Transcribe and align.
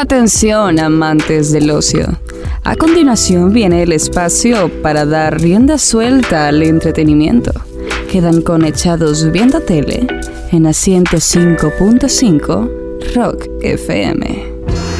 Atención, 0.00 0.78
amantes 0.78 1.50
del 1.50 1.72
ocio. 1.72 2.06
A 2.62 2.76
continuación 2.76 3.52
viene 3.52 3.82
el 3.82 3.90
espacio 3.90 4.70
para 4.80 5.04
dar 5.04 5.40
rienda 5.40 5.76
suelta 5.76 6.46
al 6.46 6.62
entretenimiento. 6.62 7.50
Quedan 8.08 8.42
conectados 8.42 9.28
viendo 9.32 9.60
tele 9.60 10.06
en 10.52 10.66
asiento 10.68 11.16
5.5 11.16 13.12
Rock 13.16 13.48
FM. 13.62 14.44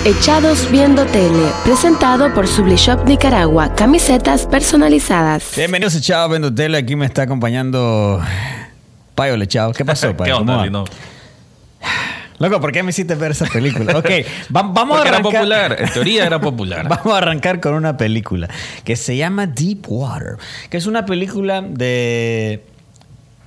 Echados 0.04 0.68
Viendo 0.72 1.06
Tele, 1.06 1.46
presentado 1.62 2.34
por 2.34 2.48
Sublishop 2.48 3.06
Nicaragua, 3.06 3.72
camisetas 3.76 4.46
personalizadas. 4.48 5.52
Bienvenidos 5.56 5.94
a 5.94 5.98
Echados 5.98 6.30
Viendo 6.30 6.52
Tele, 6.52 6.76
aquí 6.76 6.96
me 6.96 7.06
está 7.06 7.22
acompañando 7.22 8.20
Payo 9.14 9.36
Lechado. 9.36 9.72
¿Qué 9.74 9.84
pasó, 9.84 10.08
Payo? 10.16 10.24
¿Qué 10.24 10.30
¿Cómo 10.32 10.40
onda, 10.40 10.56
va? 10.56 10.64
Lino? 10.64 10.84
Loco, 12.38 12.60
¿por 12.60 12.70
qué 12.72 12.82
me 12.82 12.90
hiciste 12.90 13.14
ver 13.16 13.32
esa 13.32 13.46
película? 13.46 13.96
Ok, 13.98 14.10
va- 14.54 14.62
vamos 14.62 14.96
a 14.98 15.02
Porque 15.02 15.08
era 15.08 15.16
arrancar. 15.18 15.32
popular, 15.40 15.76
en 15.80 15.92
teoría 15.92 16.24
era 16.26 16.40
popular. 16.40 16.88
Vamos 16.88 17.12
a 17.14 17.18
arrancar 17.18 17.60
con 17.60 17.74
una 17.74 17.96
película 17.96 18.48
que 18.84 18.96
se 18.96 19.16
llama 19.16 19.46
Deep 19.46 19.86
Water, 19.88 20.36
que 20.70 20.76
es 20.76 20.86
una 20.86 21.04
película 21.04 21.62
de 21.62 22.64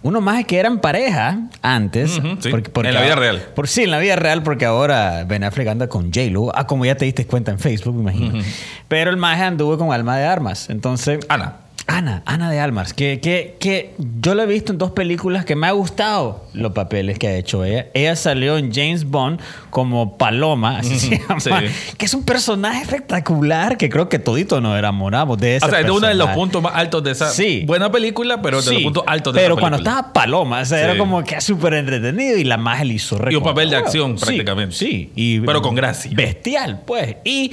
unos 0.03 0.21
más 0.21 0.43
que 0.45 0.57
eran 0.57 0.79
pareja 0.81 1.39
antes. 1.61 2.19
Sí, 2.39 2.49
en 2.49 2.93
la 2.93 3.01
vida 3.01 3.15
real. 3.15 3.41
Por, 3.55 3.67
sí, 3.67 3.83
en 3.83 3.91
la 3.91 3.99
vida 3.99 4.15
real, 4.15 4.41
porque 4.43 4.65
ahora 4.65 5.23
Ben 5.25 5.43
Affleck 5.43 5.67
anda 5.67 5.87
con 5.87 6.05
J-Lo. 6.11 6.51
Ah, 6.57 6.65
como 6.67 6.85
ya 6.85 6.95
te 6.95 7.05
diste 7.05 7.25
cuenta 7.27 7.51
en 7.51 7.59
Facebook, 7.59 7.93
me 7.95 8.01
imagino. 8.11 8.43
Pero 8.87 9.11
el 9.11 9.17
maje 9.17 9.43
anduvo 9.43 9.77
con 9.77 9.93
Alma 9.93 10.17
de 10.17 10.25
Armas. 10.25 10.69
Entonces... 10.69 11.19
Ana. 11.29 11.57
Ana, 11.97 12.23
Ana 12.25 12.49
de 12.49 12.59
Almas, 12.59 12.93
que, 12.93 13.19
que, 13.19 13.57
que 13.59 13.93
yo 14.21 14.33
la 14.35 14.43
he 14.43 14.45
visto 14.47 14.71
en 14.71 14.77
dos 14.77 14.91
películas 14.91 15.43
que 15.45 15.55
me 15.55 15.67
ha 15.67 15.71
gustado 15.71 16.45
los 16.53 16.71
papeles 16.71 17.19
que 17.19 17.27
ha 17.27 17.35
hecho 17.35 17.65
ella. 17.65 17.87
Ella 17.93 18.15
salió 18.15 18.57
en 18.57 18.71
James 18.73 19.03
Bond 19.05 19.39
como 19.69 20.17
Paloma, 20.17 20.79
así 20.79 20.99
se 20.99 21.19
llama, 21.19 21.39
Sí. 21.39 21.49
que 21.97 22.05
es 22.05 22.13
un 22.13 22.23
personaje 22.23 22.81
espectacular 22.83 23.77
que 23.77 23.89
creo 23.89 24.07
que 24.09 24.19
todito 24.19 24.61
nos 24.61 24.77
enamoramos 24.79 25.37
de 25.37 25.57
ese 25.57 25.65
O 25.65 25.69
sea, 25.69 25.79
es 25.81 25.89
uno 25.89 26.07
de 26.07 26.15
los 26.15 26.29
puntos 26.29 26.61
más 26.61 26.73
altos 26.75 27.03
de 27.03 27.11
esa 27.11 27.29
Sí. 27.29 27.63
buena 27.65 27.91
película, 27.91 28.41
pero 28.41 28.61
de 28.61 28.65
los 28.71 28.75
Sí, 28.77 28.83
puntos 28.83 29.03
altos 29.07 29.33
de 29.33 29.41
Pero 29.41 29.53
esa 29.55 29.59
cuando 29.59 29.77
estaba 29.79 30.13
Paloma, 30.13 30.61
o 30.61 30.65
sea, 30.65 30.79
era 30.81 30.97
como 30.97 31.23
que 31.23 31.41
súper 31.41 31.73
entretenido 31.73 32.37
y 32.37 32.43
la 32.43 32.57
magia 32.57 32.85
le 32.85 32.93
hizo 32.93 33.17
Y 33.29 33.35
un 33.35 33.43
papel 33.43 33.69
de 33.69 33.75
acción, 33.77 34.15
prácticamente. 34.15 34.75
Sí, 34.75 35.11
y 35.15 35.39
Pero 35.41 35.61
con 35.61 35.75
gracia. 35.75 36.11
Bestial, 36.13 36.81
pues. 36.85 37.17
Y 37.25 37.51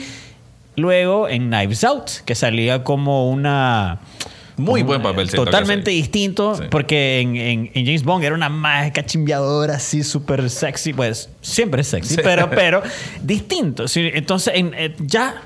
luego 0.78 1.28
en 1.28 1.48
Knives 1.50 1.84
Out, 1.84 2.10
que 2.24 2.34
salía 2.34 2.82
como 2.84 3.28
una... 3.30 3.98
Muy 4.56 4.82
buen 4.82 5.00
papel. 5.02 5.30
Totalmente 5.30 5.92
distinto, 5.92 6.56
Sí. 6.56 6.64
porque 6.68 7.20
en, 7.20 7.36
en- 7.36 7.70
en 7.74 7.86
James 7.86 8.02
Bond 8.02 8.24
era 8.24 8.34
una 8.34 8.48
mágica 8.48 9.06
chimbeadora 9.06 9.76
así, 9.76 10.02
súper 10.02 10.50
sexy. 10.50 10.92
Pues 10.92 11.30
siempre 11.40 11.82
es 11.82 11.86
sexy, 11.86 12.16
Sí. 12.16 12.20
pero, 12.24 12.50
pero 12.50 12.82
distinto. 13.22 13.84
Entonces, 13.94 14.54
en- 14.56 14.74
eh, 14.74 14.96
ya, 14.98 15.42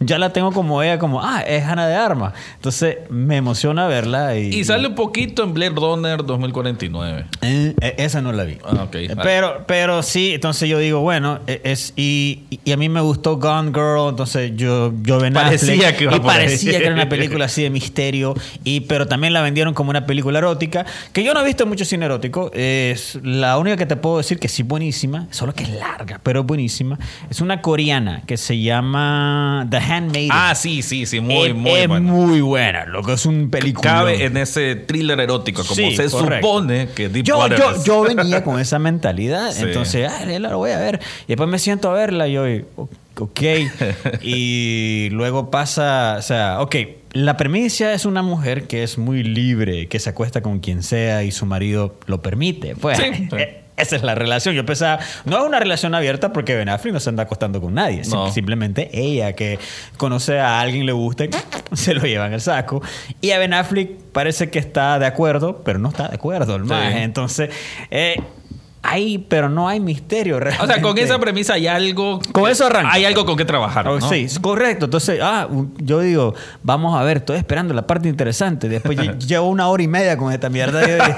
ya 0.00 0.18
la 0.18 0.32
tengo 0.32 0.52
como 0.52 0.82
ella, 0.82 0.98
como, 0.98 1.22
ah, 1.22 1.40
es 1.40 1.64
Ana 1.64 1.86
de 1.86 1.94
Armas. 1.94 2.34
Entonces, 2.56 2.98
me 3.08 3.36
emociona 3.36 3.86
verla. 3.86 4.36
Y, 4.36 4.54
Y 4.54 4.64
sale 4.64 4.88
un 4.88 4.94
poquito 4.94 5.42
en 5.42 5.54
Blade 5.54 5.72
Runner 5.74 6.24
2049. 6.24 7.24
Eh, 7.42 7.74
eh, 7.80 7.94
esa 7.98 8.20
no 8.20 8.32
la 8.32 8.44
vi. 8.44 8.58
Ah, 8.64 8.84
ok. 8.84 8.94
Eh, 8.94 9.16
Pero, 9.22 9.64
pero 9.66 10.02
sí, 10.02 10.32
entonces 10.34 10.68
yo 10.68 10.78
digo, 10.78 11.00
bueno, 11.00 11.40
eh, 11.46 11.60
es 11.64 11.92
y, 11.96 12.44
y 12.64 12.72
a 12.72 12.76
mí 12.76 12.88
me 12.88 13.00
gustó 13.00 13.38
Gone 13.38 13.70
Girl, 13.70 14.10
entonces 14.10 14.52
yo, 14.54 14.92
yo 15.02 15.18
Ben 15.18 15.32
Parecía 15.32 15.74
Affleck, 15.74 15.96
que 15.96 16.04
iba 16.04 16.16
y 16.16 16.20
por 16.20 16.30
ahí. 16.30 16.36
parecía 16.38 16.78
que 16.78 16.84
era 16.84 16.94
una 16.94 17.08
película 17.08 17.46
así 17.46 17.62
de 17.62 17.70
misterio, 17.70 18.34
y 18.64 18.80
pero 18.80 19.06
también 19.06 19.32
la 19.32 19.40
vendieron 19.40 19.72
como 19.74 19.90
una 19.90 20.04
película 20.06 20.38
erótica, 20.38 20.84
que 21.12 21.24
yo 21.24 21.32
no 21.32 21.40
he 21.40 21.44
visto 21.44 21.64
mucho 21.66 21.84
cine 21.84 22.04
erótico, 22.06 22.50
es 22.52 23.18
la 23.22 23.56
única 23.58 23.76
que 23.76 23.86
te 23.86 23.96
puedo 23.96 24.18
decir 24.18 24.38
que 24.38 24.48
sí 24.48 24.62
buenísima, 24.62 25.26
solo 25.30 25.54
que 25.54 25.64
es 25.64 25.70
larga, 25.70 26.20
pero 26.22 26.40
es 26.40 26.46
buenísima, 26.46 26.98
es 27.30 27.40
una 27.40 27.62
coreana 27.62 28.22
que 28.26 28.36
se 28.36 28.58
llama 28.60 29.66
The 29.70 29.85
Handmaiden. 29.88 30.30
Ah, 30.32 30.54
sí, 30.54 30.82
sí, 30.82 31.06
sí, 31.06 31.20
muy, 31.20 31.48
es, 31.48 31.54
muy 31.54 31.70
es 31.72 31.88
bueno. 31.88 32.12
muy 32.12 32.40
buena, 32.40 32.84
lo 32.86 33.02
que 33.02 33.12
es 33.14 33.24
un 33.26 33.50
película. 33.50 33.90
Cabe 33.90 34.24
en 34.24 34.36
ese 34.36 34.74
thriller 34.76 35.18
erótico, 35.20 35.62
como 35.62 35.74
Sí, 35.74 35.96
se 35.96 36.08
correcto. 36.10 36.46
supone 36.46 36.88
que 36.94 37.08
Deep 37.08 37.24
yo, 37.24 37.38
Water 37.38 37.58
yo, 37.58 37.70
es. 37.70 37.84
yo 37.84 38.02
venía 38.02 38.42
con 38.44 38.58
esa 38.60 38.78
mentalidad. 38.78 39.52
Sí. 39.52 39.62
Entonces, 39.64 40.10
ah, 40.10 40.24
la 40.26 40.38
lo 40.50 40.58
voy 40.58 40.70
a 40.72 40.78
ver. 40.78 41.00
Y 41.24 41.28
después 41.28 41.48
me 41.48 41.58
siento 41.58 41.90
a 41.90 41.94
verla 41.94 42.28
y 42.28 42.32
yo, 42.32 42.44
ok. 43.16 43.40
y 44.22 45.08
luego 45.10 45.50
pasa, 45.50 46.16
o 46.18 46.22
sea, 46.22 46.60
ok. 46.60 46.76
La 47.12 47.36
premisa 47.38 47.94
es 47.94 48.04
una 48.04 48.20
mujer 48.22 48.66
que 48.66 48.82
es 48.82 48.98
muy 48.98 49.22
libre, 49.22 49.86
que 49.88 49.98
se 49.98 50.10
acuesta 50.10 50.42
con 50.42 50.58
quien 50.60 50.82
sea 50.82 51.24
y 51.24 51.30
su 51.32 51.46
marido 51.46 51.96
lo 52.06 52.20
permite. 52.20 52.76
Pues, 52.76 52.98
Sí, 52.98 53.04
sí. 53.14 53.28
eh, 53.38 53.62
esa 53.76 53.96
es 53.96 54.02
la 54.02 54.14
relación. 54.14 54.54
Yo 54.54 54.64
pensaba, 54.64 55.00
no 55.24 55.38
es 55.38 55.44
una 55.44 55.58
relación 55.60 55.94
abierta 55.94 56.32
porque 56.32 56.54
Ben 56.54 56.68
Affleck 56.68 56.94
no 56.94 57.00
se 57.00 57.10
anda 57.10 57.24
acostando 57.24 57.60
con 57.60 57.74
nadie. 57.74 58.02
No. 58.08 58.30
Simplemente 58.30 58.90
ella 58.92 59.34
que 59.34 59.58
conoce 59.96 60.38
a 60.38 60.60
alguien, 60.60 60.86
le 60.86 60.92
gusta, 60.92 61.24
y 61.24 61.30
se 61.74 61.94
lo 61.94 62.02
lleva 62.02 62.26
en 62.26 62.32
el 62.32 62.40
saco. 62.40 62.82
Y 63.20 63.30
a 63.32 63.38
Ben 63.38 63.54
Affleck 63.54 63.90
parece 64.12 64.50
que 64.50 64.58
está 64.58 64.98
de 64.98 65.06
acuerdo, 65.06 65.62
pero 65.64 65.78
no 65.78 65.90
está 65.90 66.08
de 66.08 66.14
acuerdo 66.14 66.56
el 66.56 66.66
Sí. 66.66 66.74
Entonces, 66.74 67.50
eh, 67.90 68.16
hay, 68.88 69.18
pero 69.18 69.48
no 69.48 69.68
hay 69.68 69.80
misterio 69.80 70.36
O 70.36 70.40
realmente. 70.40 70.72
sea, 70.74 70.82
con 70.82 70.96
esa 70.98 71.18
premisa 71.18 71.54
hay 71.54 71.66
algo. 71.66 72.20
Con 72.32 72.50
eso 72.50 72.66
arranca. 72.66 72.92
Hay 72.92 73.04
algo 73.04 73.24
con 73.26 73.36
que 73.36 73.44
trabajar. 73.44 73.88
Oh, 73.88 73.98
¿no? 73.98 74.08
Sí, 74.08 74.22
es 74.24 74.38
correcto. 74.38 74.86
Entonces, 74.86 75.18
ah, 75.22 75.48
yo 75.78 76.00
digo, 76.00 76.34
vamos 76.62 76.98
a 76.98 77.02
ver, 77.02 77.18
estoy 77.18 77.36
esperando 77.38 77.74
la 77.74 77.86
parte 77.86 78.08
interesante. 78.08 78.68
Después 78.68 78.98
lle- 78.98 79.18
llevo 79.26 79.48
una 79.48 79.68
hora 79.68 79.82
y 79.82 79.88
media 79.88 80.16
con 80.16 80.32
esta 80.32 80.48
mierda. 80.48 80.82
Y 80.84 80.88
yo 80.90 80.96
dije, 80.96 81.14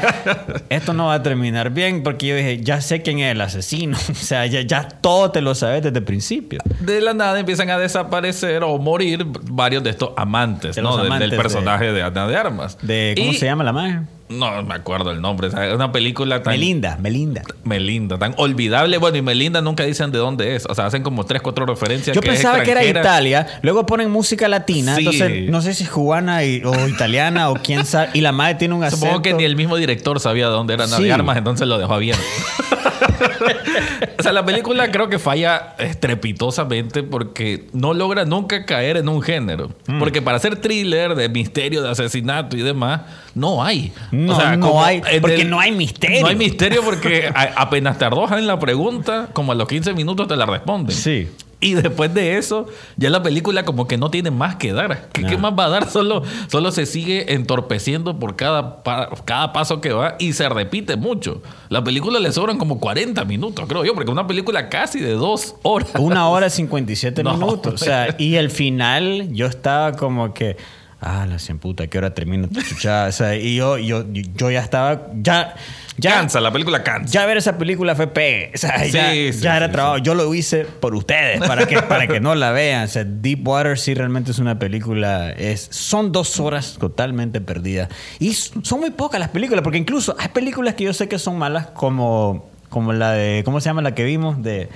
esto 0.70 0.92
no 0.92 1.06
va 1.06 1.14
a 1.14 1.22
terminar 1.22 1.70
bien 1.70 2.02
porque 2.02 2.26
yo 2.26 2.36
dije, 2.36 2.60
ya 2.62 2.80
sé 2.80 3.02
quién 3.02 3.18
es 3.20 3.32
el 3.32 3.40
asesino. 3.40 3.96
O 4.10 4.14
sea, 4.14 4.44
ya, 4.46 4.60
ya 4.62 4.86
todo 4.88 5.30
te 5.30 5.40
lo 5.40 5.54
sabes 5.54 5.82
desde 5.82 5.98
el 5.98 6.04
principio. 6.04 6.60
De 6.80 7.00
la 7.00 7.14
nada 7.14 7.38
empiezan 7.38 7.70
a 7.70 7.78
desaparecer 7.78 8.62
o 8.62 8.78
morir 8.78 9.24
varios 9.50 9.82
de 9.84 9.90
estos 9.90 10.10
amantes, 10.16 10.76
De 10.76 10.82
¿no? 10.82 10.96
Del- 10.96 11.30
de- 11.30 11.36
personaje 11.36 11.92
de, 11.92 12.02
Ana 12.02 12.26
de 12.26 12.36
Armas. 12.36 12.76
De, 12.82 13.14
¿Cómo 13.16 13.30
Y- 13.32 13.34
se 13.34 13.46
llama 13.46 13.64
la 13.64 13.72
magia? 13.72 14.04
No 14.28 14.62
me 14.62 14.74
acuerdo 14.74 15.10
el 15.10 15.20
nombre. 15.22 15.48
Es 15.48 15.54
una 15.74 15.90
película 15.90 16.42
tan. 16.42 16.52
Melinda, 16.52 16.98
Melinda. 17.00 17.42
Melinda, 17.64 18.18
tan 18.18 18.34
olvidable. 18.36 18.98
Bueno, 18.98 19.16
y 19.16 19.22
Melinda 19.22 19.60
nunca 19.62 19.84
dicen 19.84 20.12
de 20.12 20.18
dónde 20.18 20.54
es. 20.54 20.66
O 20.66 20.74
sea, 20.74 20.86
hacen 20.86 21.02
como 21.02 21.24
tres, 21.24 21.40
cuatro 21.40 21.64
referencias. 21.64 22.14
Yo 22.14 22.20
que 22.20 22.28
es 22.28 22.34
pensaba 22.34 22.62
que 22.62 22.70
era. 22.72 22.84
Italia, 22.84 23.46
luego 23.62 23.86
ponen 23.86 24.10
música 24.10 24.46
latina, 24.48 24.94
Sí. 24.96 25.00
entonces 25.00 25.48
no 25.50 25.62
sé 25.62 25.72
si 25.74 25.84
es 25.84 25.90
cubana 25.90 26.44
y- 26.44 26.62
o 26.64 26.88
italiana 26.88 27.48
o 27.50 27.54
quién 27.54 27.86
sabe, 27.86 28.10
y 28.14 28.20
la 28.20 28.32
madre 28.32 28.56
tiene 28.56 28.74
un 28.74 28.84
acento. 28.84 29.06
Supongo 29.06 29.22
que 29.22 29.32
ni 29.34 29.44
el 29.44 29.56
mismo 29.56 29.76
director 29.76 30.20
sabía 30.20 30.46
de 30.46 30.52
dónde 30.52 30.74
era 30.74 30.86
Sí. 30.86 31.04
de 31.04 31.12
Armas, 31.12 31.36
entonces 31.38 31.66
lo 31.66 31.78
dejó 31.78 31.94
abierto. 31.94 32.22
o 34.18 34.22
sea, 34.22 34.32
la 34.32 34.44
película 34.44 34.90
creo 34.90 35.08
que 35.08 35.18
falla 35.18 35.74
estrepitosamente 35.78 37.02
porque 37.02 37.66
no 37.72 37.94
logra 37.94 38.24
nunca 38.24 38.64
caer 38.66 38.96
en 38.96 39.08
un 39.08 39.22
género. 39.22 39.70
Mm. 39.86 39.98
Porque 39.98 40.22
para 40.22 40.36
hacer 40.36 40.56
thriller 40.56 41.14
de 41.14 41.28
misterio, 41.28 41.82
de 41.82 41.90
asesinato 41.90 42.56
y 42.56 42.62
demás, 42.62 43.02
no 43.34 43.62
hay. 43.62 43.92
No, 44.10 44.34
O 44.34 44.36
sea, 44.40 44.56
no 44.56 44.68
como 44.68 44.84
hay, 44.84 45.00
porque 45.20 45.44
no 45.44 45.60
hay 45.60 45.72
misterio. 45.72 46.22
No 46.22 46.28
hay 46.28 46.36
misterio 46.36 46.82
porque 46.82 47.30
a- 47.34 47.52
apenas 47.56 47.98
tardó 47.98 48.26
en 48.36 48.46
la 48.46 48.58
pregunta, 48.58 49.28
como 49.32 49.52
a 49.52 49.54
los 49.54 49.68
15 49.68 49.92
minutos 49.94 50.28
te 50.28 50.36
la 50.36 50.46
responden. 50.46 50.94
Sí. 50.96 51.28
Y 51.60 51.74
después 51.74 52.14
de 52.14 52.38
eso, 52.38 52.66
ya 52.96 53.10
la 53.10 53.20
película 53.22 53.64
como 53.64 53.88
que 53.88 53.96
no 53.98 54.10
tiene 54.10 54.30
más 54.30 54.54
que 54.56 54.72
dar. 54.72 55.08
¿Qué, 55.12 55.22
Nah. 55.22 55.28
qué 55.28 55.36
más 55.38 55.52
va 55.58 55.64
a 55.64 55.68
dar? 55.68 55.90
Solo, 55.90 56.22
solo 56.46 56.70
se 56.70 56.86
sigue 56.86 57.34
entorpeciendo 57.34 58.18
por 58.18 58.36
cada, 58.36 58.84
pa- 58.84 59.10
cada 59.24 59.52
paso 59.52 59.80
que 59.80 59.92
va 59.92 60.14
y 60.20 60.34
se 60.34 60.48
repite 60.48 60.94
mucho. 60.96 61.42
La 61.68 61.82
película 61.82 62.20
le 62.20 62.30
sobran 62.30 62.58
como 62.58 62.78
40 62.78 63.24
minutos, 63.24 63.64
creo 63.68 63.84
yo, 63.84 63.94
porque 63.94 64.10
una 64.12 64.26
película 64.28 64.68
casi 64.68 65.00
de 65.00 65.14
dos 65.14 65.56
horas. 65.62 65.90
Una 65.98 66.28
hora 66.28 66.46
y 66.46 66.50
57 66.50 67.22
No. 67.24 67.34
minutos. 67.34 67.74
O 67.74 67.78
sea, 67.78 68.14
y 68.18 68.36
el 68.36 68.50
final 68.50 69.28
yo 69.32 69.46
estaba 69.46 69.92
como 69.92 70.32
que, 70.34 70.56
ah, 71.00 71.26
la 71.26 71.38
cien 71.38 71.58
puta, 71.58 71.86
¿qué 71.86 71.98
hora 71.98 72.14
termina 72.14 72.46
esta 72.46 72.62
chuchada? 72.62 73.08
O 73.08 73.12
sea, 73.12 73.36
y 73.36 73.56
yo, 73.56 73.78
yo, 73.78 74.04
yo 74.10 74.50
ya 74.50 74.60
estaba, 74.60 75.08
ya, 75.14 75.54
ya, 75.96 76.12
Cansa, 76.12 76.40
la 76.40 76.52
película 76.52 76.84
cansa. 76.84 77.12
ya 77.12 77.26
ver 77.26 77.38
esa 77.38 77.58
película 77.58 77.96
fue 77.96 78.06
pegue. 78.06 78.52
O 78.54 78.58
sea, 78.58 78.84
Sí, 78.84 78.92
ya, 78.92 79.10
sí, 79.10 79.32
ya 79.40 79.56
era 79.56 79.72
trabajo. 79.72 79.98
Yo 79.98 80.14
lo 80.14 80.32
hice 80.32 80.64
por 80.64 80.94
ustedes, 80.94 81.40
para 81.40 81.66
que, 81.66 81.82
para 81.82 82.06
que 82.06 82.20
no 82.20 82.34
la 82.36 82.52
vean. 82.52 82.84
O 82.84 82.88
sea, 82.88 83.04
Deep 83.04 83.46
Water 83.46 83.78
sí 83.78 83.94
realmente 83.94 84.30
es 84.30 84.38
una 84.38 84.58
película. 84.58 85.30
Es, 85.32 85.68
son 85.72 86.12
dos 86.12 86.38
horas 86.38 86.76
totalmente 86.78 87.40
perdidas. 87.40 87.88
Y 88.20 88.32
son 88.34 88.80
muy 88.80 88.90
pocas 88.90 89.18
las 89.18 89.30
películas, 89.30 89.62
porque 89.62 89.78
incluso 89.78 90.14
hay 90.18 90.28
películas 90.28 90.74
que 90.74 90.84
yo 90.84 90.92
sé 90.92 91.08
que 91.08 91.18
son 91.18 91.36
malas, 91.36 91.66
como, 91.68 92.48
como 92.68 92.92
la 92.92 93.12
de. 93.12 93.42
¿Cómo 93.44 93.60
se 93.60 93.68
llama 93.68 93.82
la 93.82 93.94
que 93.94 94.04
vimos? 94.04 94.40
De. 94.40 94.68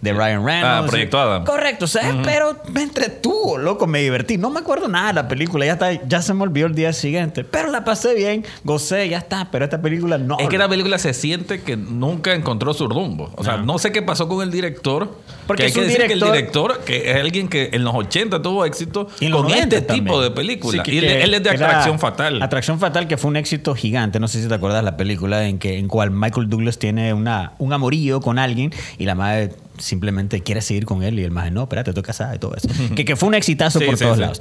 De 0.00 0.12
Ryan 0.12 0.44
Reynolds. 0.44 0.84
Ah, 0.84 0.86
Proyecto 0.86 1.18
Adam. 1.18 1.44
Correcto, 1.44 1.86
o 1.86 1.88
sea, 1.88 2.20
pero 2.22 2.56
me 2.72 2.82
entretuvo, 2.82 3.56
loco, 3.58 3.86
me 3.86 4.00
divertí. 4.02 4.36
No 4.36 4.50
me 4.50 4.60
acuerdo 4.60 4.88
nada 4.88 5.08
de 5.08 5.12
la 5.14 5.28
película, 5.28 5.64
ya 5.64 5.72
está, 5.72 5.92
ya 6.06 6.20
se 6.22 6.34
me 6.34 6.42
olvidó 6.42 6.66
el 6.66 6.74
día 6.74 6.92
siguiente. 6.92 7.44
Pero 7.44 7.70
la 7.70 7.84
pasé 7.84 8.14
bien, 8.14 8.44
gocé, 8.62 9.08
ya 9.08 9.18
está. 9.18 9.48
Pero 9.50 9.64
esta 9.64 9.80
película 9.80 10.18
no. 10.18 10.38
Es 10.38 10.48
que 10.48 10.58
la 10.58 10.68
película 10.68 10.98
se 10.98 11.14
siente 11.14 11.62
que 11.62 11.76
nunca 11.76 12.34
encontró 12.34 12.74
su 12.74 12.88
rumbo. 12.88 13.30
O 13.36 13.42
sea, 13.44 13.56
No. 13.56 13.64
no 13.64 13.78
sé 13.78 13.90
qué 13.92 14.02
pasó 14.02 14.28
con 14.28 14.42
el 14.42 14.50
director. 14.50 15.16
Porque 15.46 15.62
que 15.62 15.64
hay 15.64 15.68
es 15.68 15.74
que 15.74 15.80
un 15.80 15.86
decir 15.86 16.06
que 16.06 16.12
el 16.12 16.20
director- 16.20 16.32
director, 16.32 16.80
que 16.84 17.10
es 17.10 17.16
alguien 17.16 17.48
que 17.48 17.70
en 17.72 17.84
los 17.84 17.94
80 17.94 18.42
tuvo 18.42 18.64
éxito 18.64 19.08
Y 19.20 19.30
con 19.30 19.42
90 19.42 19.76
este 19.76 19.94
tipo 19.94 20.20
de 20.20 20.30
película. 20.30 20.82
Sí, 20.84 20.90
y 20.92 20.98
él, 20.98 21.04
él 21.04 21.34
es 21.34 21.42
de 21.42 21.50
Atracción 21.50 21.98
Fatal. 21.98 22.42
Atracción 22.42 22.78
Fatal, 22.78 23.08
que 23.08 23.16
fue 23.16 23.30
un 23.30 23.36
éxito 23.36 23.74
gigante. 23.74 24.20
No 24.20 24.28
sé 24.28 24.42
si 24.42 24.48
te 24.48 24.54
acuerdas 24.54 24.84
la 24.84 24.96
película 24.96 25.46
en 25.48 25.58
que 25.58 25.78
en 25.78 25.88
cual 25.88 26.10
Michael 26.10 26.48
Douglas 26.50 26.78
tiene 26.78 27.14
una, 27.14 27.52
un 27.58 27.72
amorío 27.72 28.20
con 28.20 28.38
alguien 28.38 28.72
y 28.98 29.04
la 29.06 29.14
madre 29.14 29.52
simplemente 29.78 30.42
quiere 30.42 30.60
seguir 30.60 30.84
con 30.86 31.02
él 31.02 31.18
y 31.18 31.24
el 31.24 31.30
maje, 31.30 31.50
no, 31.50 31.62
espérate, 31.62 31.90
estoy 31.90 32.02
casada 32.02 32.34
y 32.34 32.38
todo 32.38 32.54
eso. 32.56 32.68
que, 32.96 33.04
que 33.04 33.16
fue 33.16 33.28
un 33.28 33.34
exitazo 33.34 33.78
Sí, 33.78 33.84
por 33.86 33.96
sí, 33.96 34.04
todos 34.04 34.16
sí. 34.16 34.20
lados. 34.22 34.40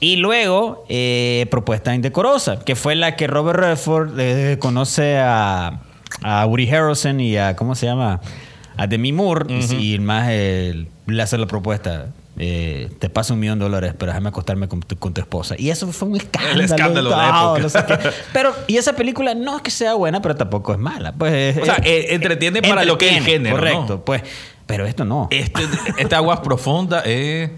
Y 0.00 0.16
luego, 0.16 0.84
eh, 0.88 1.46
Propuesta 1.50 1.94
Indecorosa, 1.94 2.58
que 2.60 2.76
fue 2.76 2.94
la 2.94 3.16
que 3.16 3.26
Robert 3.26 3.58
Redford 3.58 4.18
eh, 4.20 4.58
conoce 4.58 5.16
a, 5.18 5.80
a 6.22 6.46
Woody 6.46 6.68
Harrelson 6.70 7.20
y 7.20 7.36
a, 7.36 7.56
¿cómo 7.56 7.74
se 7.74 7.86
llama? 7.86 8.20
A 8.76 8.86
Demi 8.86 9.12
Moore. 9.12 9.46
y- 9.54 9.74
Y 9.76 9.94
el 9.94 10.00
más 10.02 10.28
le 10.28 11.22
hace 11.22 11.38
la 11.38 11.46
propuesta. 11.46 12.06
eh, 12.36 12.90
te 12.98 13.08
paso 13.08 13.32
un 13.34 13.38
millón 13.40 13.60
de 13.60 13.64
dólares, 13.66 13.94
pero 13.96 14.10
déjame 14.10 14.28
acostarme 14.30 14.66
con 14.66 14.80
tu, 14.80 14.96
con 14.96 15.14
tu 15.14 15.20
esposa. 15.20 15.54
Y 15.56 15.70
eso 15.70 15.86
fue 15.92 16.08
un 16.08 16.16
escándalo. 16.16 16.54
El 16.56 16.60
escándalo 16.62 17.10
de 17.10 17.16
la 17.16 17.28
época. 17.28 17.58
no 17.60 17.68
sé 17.68 17.78
qué. 17.86 18.10
Pero, 18.32 18.52
y 18.66 18.76
esa 18.76 18.94
película 18.96 19.34
no 19.36 19.56
es 19.56 19.62
que 19.62 19.70
sea 19.70 19.94
buena, 19.94 20.20
pero 20.20 20.34
tampoco 20.34 20.72
es 20.72 20.78
mala. 20.80 21.12
Pues, 21.12 21.56
O 21.58 21.64
sea, 21.64 21.76
eh, 21.84 22.08
entretiene 22.10 22.60
para 22.62 22.84
lo 22.84 22.98
que 22.98 23.08
es 23.10 23.16
el 23.18 23.24
género, 23.24 23.54
Correcto, 23.56 23.86
¿no? 23.88 24.04
pues. 24.04 24.22
Pero 24.66 24.86
esto 24.86 25.04
no. 25.04 25.28
Este, 25.30 25.62
esta 25.98 26.16
aguas 26.16 26.40
profunda 26.40 27.00
es 27.00 27.50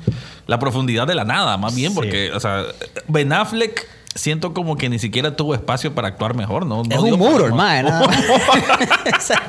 la 0.46 0.58
profundidad 0.58 1.06
de 1.06 1.14
la 1.14 1.24
nada, 1.24 1.56
más 1.56 1.74
bien, 1.74 1.90
Sí. 1.92 1.94
porque, 1.96 2.32
o 2.32 2.40
sea, 2.40 2.62
Ben 3.08 3.32
Affleck 3.32 3.86
siento 4.14 4.54
como 4.54 4.76
que 4.76 4.88
ni 4.88 4.98
siquiera 4.98 5.36
tuvo 5.36 5.54
espacio 5.54 5.94
para 5.94 6.08
actuar 6.08 6.34
mejor, 6.34 6.66
¿no? 6.66 6.82
Es 6.82 6.88
No 6.88 7.02
un 7.02 7.18
muro, 7.18 7.46
hermano. 7.46 7.90
más. 7.90 8.08
O 9.18 9.20
sea, 9.20 9.42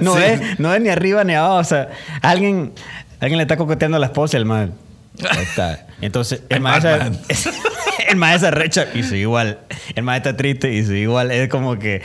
no, 0.00 0.16
Sí. 0.16 0.22
es, 0.24 0.58
no 0.60 0.72
es 0.72 0.80
ni 0.80 0.88
arriba 0.88 1.24
ni 1.24 1.34
abajo. 1.34 1.56
O 1.56 1.64
sea, 1.64 1.88
alguien, 2.22 2.72
alguien 3.20 3.38
le 3.38 3.42
está 3.42 3.56
coqueteando 3.56 3.96
a 3.96 4.00
la 4.00 4.06
esposa 4.06 4.36
el 4.36 4.44
man. 4.46 4.74
Ahí 5.28 5.42
está. 5.42 5.86
Entonces, 6.00 6.42
el, 6.48 6.60
maestro. 6.60 6.92
El 8.08 8.16
maestro 8.16 8.50
recha 8.50 8.88
y 8.94 9.02
sigue 9.04 9.20
igual. 9.22 9.60
El 9.94 10.02
maestro 10.02 10.30
está 10.30 10.36
triste 10.36 10.72
y 10.72 10.82
sigue 10.84 11.00
igual. 11.00 11.30
Es 11.30 11.48
como 11.48 11.78
que 11.78 12.02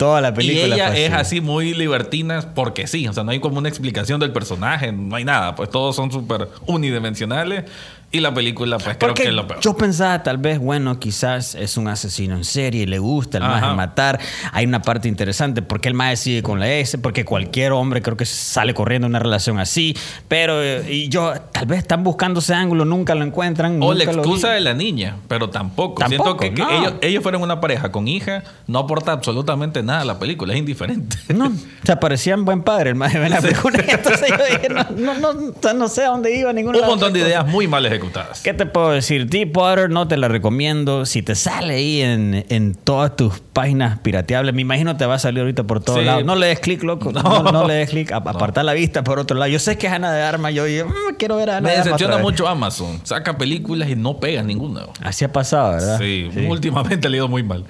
toda 0.00 0.20
la 0.22 0.30
Y 0.30 0.32
película. 0.32 0.74
ella 0.74 0.88
fue 0.88 1.04
es 1.06 1.12
así 1.12 1.40
muy 1.42 1.74
libertina 1.74 2.40
porque 2.54 2.86
sí, 2.86 3.06
o 3.06 3.12
sea, 3.12 3.22
no 3.22 3.32
hay 3.32 3.38
como 3.38 3.58
una 3.58 3.68
explicación 3.68 4.18
del 4.18 4.32
personaje, 4.32 4.90
no 4.92 5.14
hay 5.14 5.24
nada, 5.24 5.54
pues 5.54 5.68
todos 5.70 5.94
son 5.94 6.10
súper 6.10 6.48
unidimensionales 6.66 7.64
y 8.12 8.18
la 8.18 8.34
película 8.34 8.78
pues 8.78 8.96
creo 8.96 9.10
Porque 9.10 9.22
que 9.22 9.28
es 9.28 9.34
lo 9.34 9.46
peor. 9.46 9.60
yo 9.60 9.76
pensaba, 9.76 10.20
tal 10.24 10.38
vez, 10.38 10.58
bueno, 10.58 10.98
quizás 10.98 11.54
es 11.54 11.76
un 11.76 11.86
asesino 11.86 12.34
en 12.34 12.44
serie, 12.44 12.84
le 12.86 12.98
gusta 12.98 13.38
el 13.38 13.44
más 13.44 13.76
matar. 13.76 14.18
Hay 14.52 14.66
una 14.66 14.82
parte 14.82 15.06
interesante, 15.06 15.62
porque 15.62 15.88
el 15.88 15.94
más 15.94 16.18
sigue 16.18 16.42
con 16.42 16.58
la 16.58 16.68
S, 16.68 16.98
porque 16.98 17.24
cualquier 17.24 17.70
hombre 17.70 18.02
creo 18.02 18.16
que 18.16 18.26
sale 18.26 18.74
corriendo 18.74 19.06
en 19.06 19.12
una 19.12 19.20
relación 19.20 19.60
así. 19.60 19.96
Pero, 20.26 20.60
eh, 20.60 20.84
y 20.92 21.08
yo, 21.08 21.34
tal 21.52 21.66
vez 21.66 21.78
están 21.78 22.02
buscando 22.02 22.40
ese 22.40 22.52
ángulo, 22.52 22.84
nunca 22.84 23.14
lo 23.14 23.24
encuentran. 23.24 23.80
O 23.80 23.94
la 23.94 24.04
lo 24.04 24.10
excusa 24.10 24.50
de 24.50 24.60
la 24.60 24.74
niña, 24.74 25.16
pero 25.28 25.48
tampoco. 25.48 26.00
Tampoco, 26.00 26.36
Siento 26.40 26.56
que, 26.56 26.76
ellos, 26.78 26.94
ellos 27.02 27.22
fueron 27.22 27.42
una 27.42 27.60
pareja 27.60 27.92
con 27.92 28.08
hija, 28.08 28.42
no 28.66 28.80
aporta 28.80 29.12
absolutamente 29.12 29.84
nada 29.84 30.00
a 30.00 30.04
la 30.04 30.18
película, 30.18 30.52
es 30.52 30.58
indiferente. 30.58 31.16
No, 31.32 31.46
o 31.46 31.86
sea, 31.86 32.00
parecían 32.00 32.44
buen 32.44 32.62
padre 32.62 32.90
el 32.90 32.96
más 32.96 33.12
de 33.12 33.20
Ben 33.20 33.32
Affleck. 33.32 33.88
Entonces 33.88 34.28
yo 34.30 34.44
dije, 34.44 34.68
no, 34.68 35.14
no, 35.14 35.32
no, 35.32 35.72
no 35.74 35.88
sé 35.88 36.04
a 36.04 36.08
dónde 36.08 36.36
iba 36.36 36.52
ninguna 36.52 36.80
Un 36.80 36.86
montón 36.86 37.12
de 37.12 37.20
ideas 37.20 37.46
muy 37.46 37.68
mal 37.68 37.86
ejecutadas. 37.86 37.99
¿Qué 38.42 38.54
te 38.54 38.66
puedo 38.66 38.90
decir? 38.90 39.26
Deepwater 39.28 39.90
no 39.90 40.08
te 40.08 40.16
la 40.16 40.28
recomiendo. 40.28 41.06
Si 41.06 41.22
te 41.22 41.34
sale 41.34 41.74
ahí 41.74 42.00
en, 42.02 42.44
en 42.48 42.74
todas 42.74 43.16
tus 43.16 43.40
páginas 43.40 43.98
pirateables, 44.00 44.54
me 44.54 44.62
imagino 44.62 44.96
te 44.96 45.06
va 45.06 45.14
a 45.14 45.18
salir 45.18 45.40
ahorita 45.40 45.64
por 45.64 45.82
todos 45.82 46.00
Sí. 46.00 46.04
lados. 46.04 46.24
No 46.24 46.34
le 46.36 46.46
des 46.46 46.60
clic, 46.60 46.82
loco. 46.82 47.12
No, 47.20 47.22
No. 47.42 47.52
no 47.52 47.66
le 47.66 47.74
des 47.74 47.90
clic. 47.90 48.12
Ap- 48.12 48.28
Aparta 48.28 48.62
la 48.62 48.72
vista 48.72 49.04
por 49.04 49.18
otro 49.18 49.36
lado. 49.36 49.50
Yo 49.50 49.58
sé 49.58 49.76
que 49.78 49.86
es 49.86 49.92
Ana 49.92 50.12
de 50.12 50.22
Armas. 50.22 50.54
Yo 50.54 50.64
"Mm, 50.64 51.14
quiero 51.18 51.36
ver 51.36 51.50
a 51.50 51.56
Ana 51.58 51.60
Me 51.62 51.68
de 51.70 51.74
Armas. 51.76 51.84
decepciona 51.86 52.14
otra 52.14 52.24
vez". 52.24 52.32
mucho 52.32 52.48
Amazon. 52.48 53.00
Saca 53.04 53.36
películas 53.36 53.88
y 53.88 53.96
no 53.96 54.18
pega 54.18 54.42
ninguna. 54.42 54.82
Así 55.02 55.24
ha 55.24 55.32
pasado, 55.32 55.72
¿verdad? 55.72 55.98
Sí, 55.98 56.28
últimamente 56.48 57.08
le 57.08 57.16
ha 57.16 57.18
ido 57.18 57.28
muy 57.28 57.42
mal. 57.42 57.64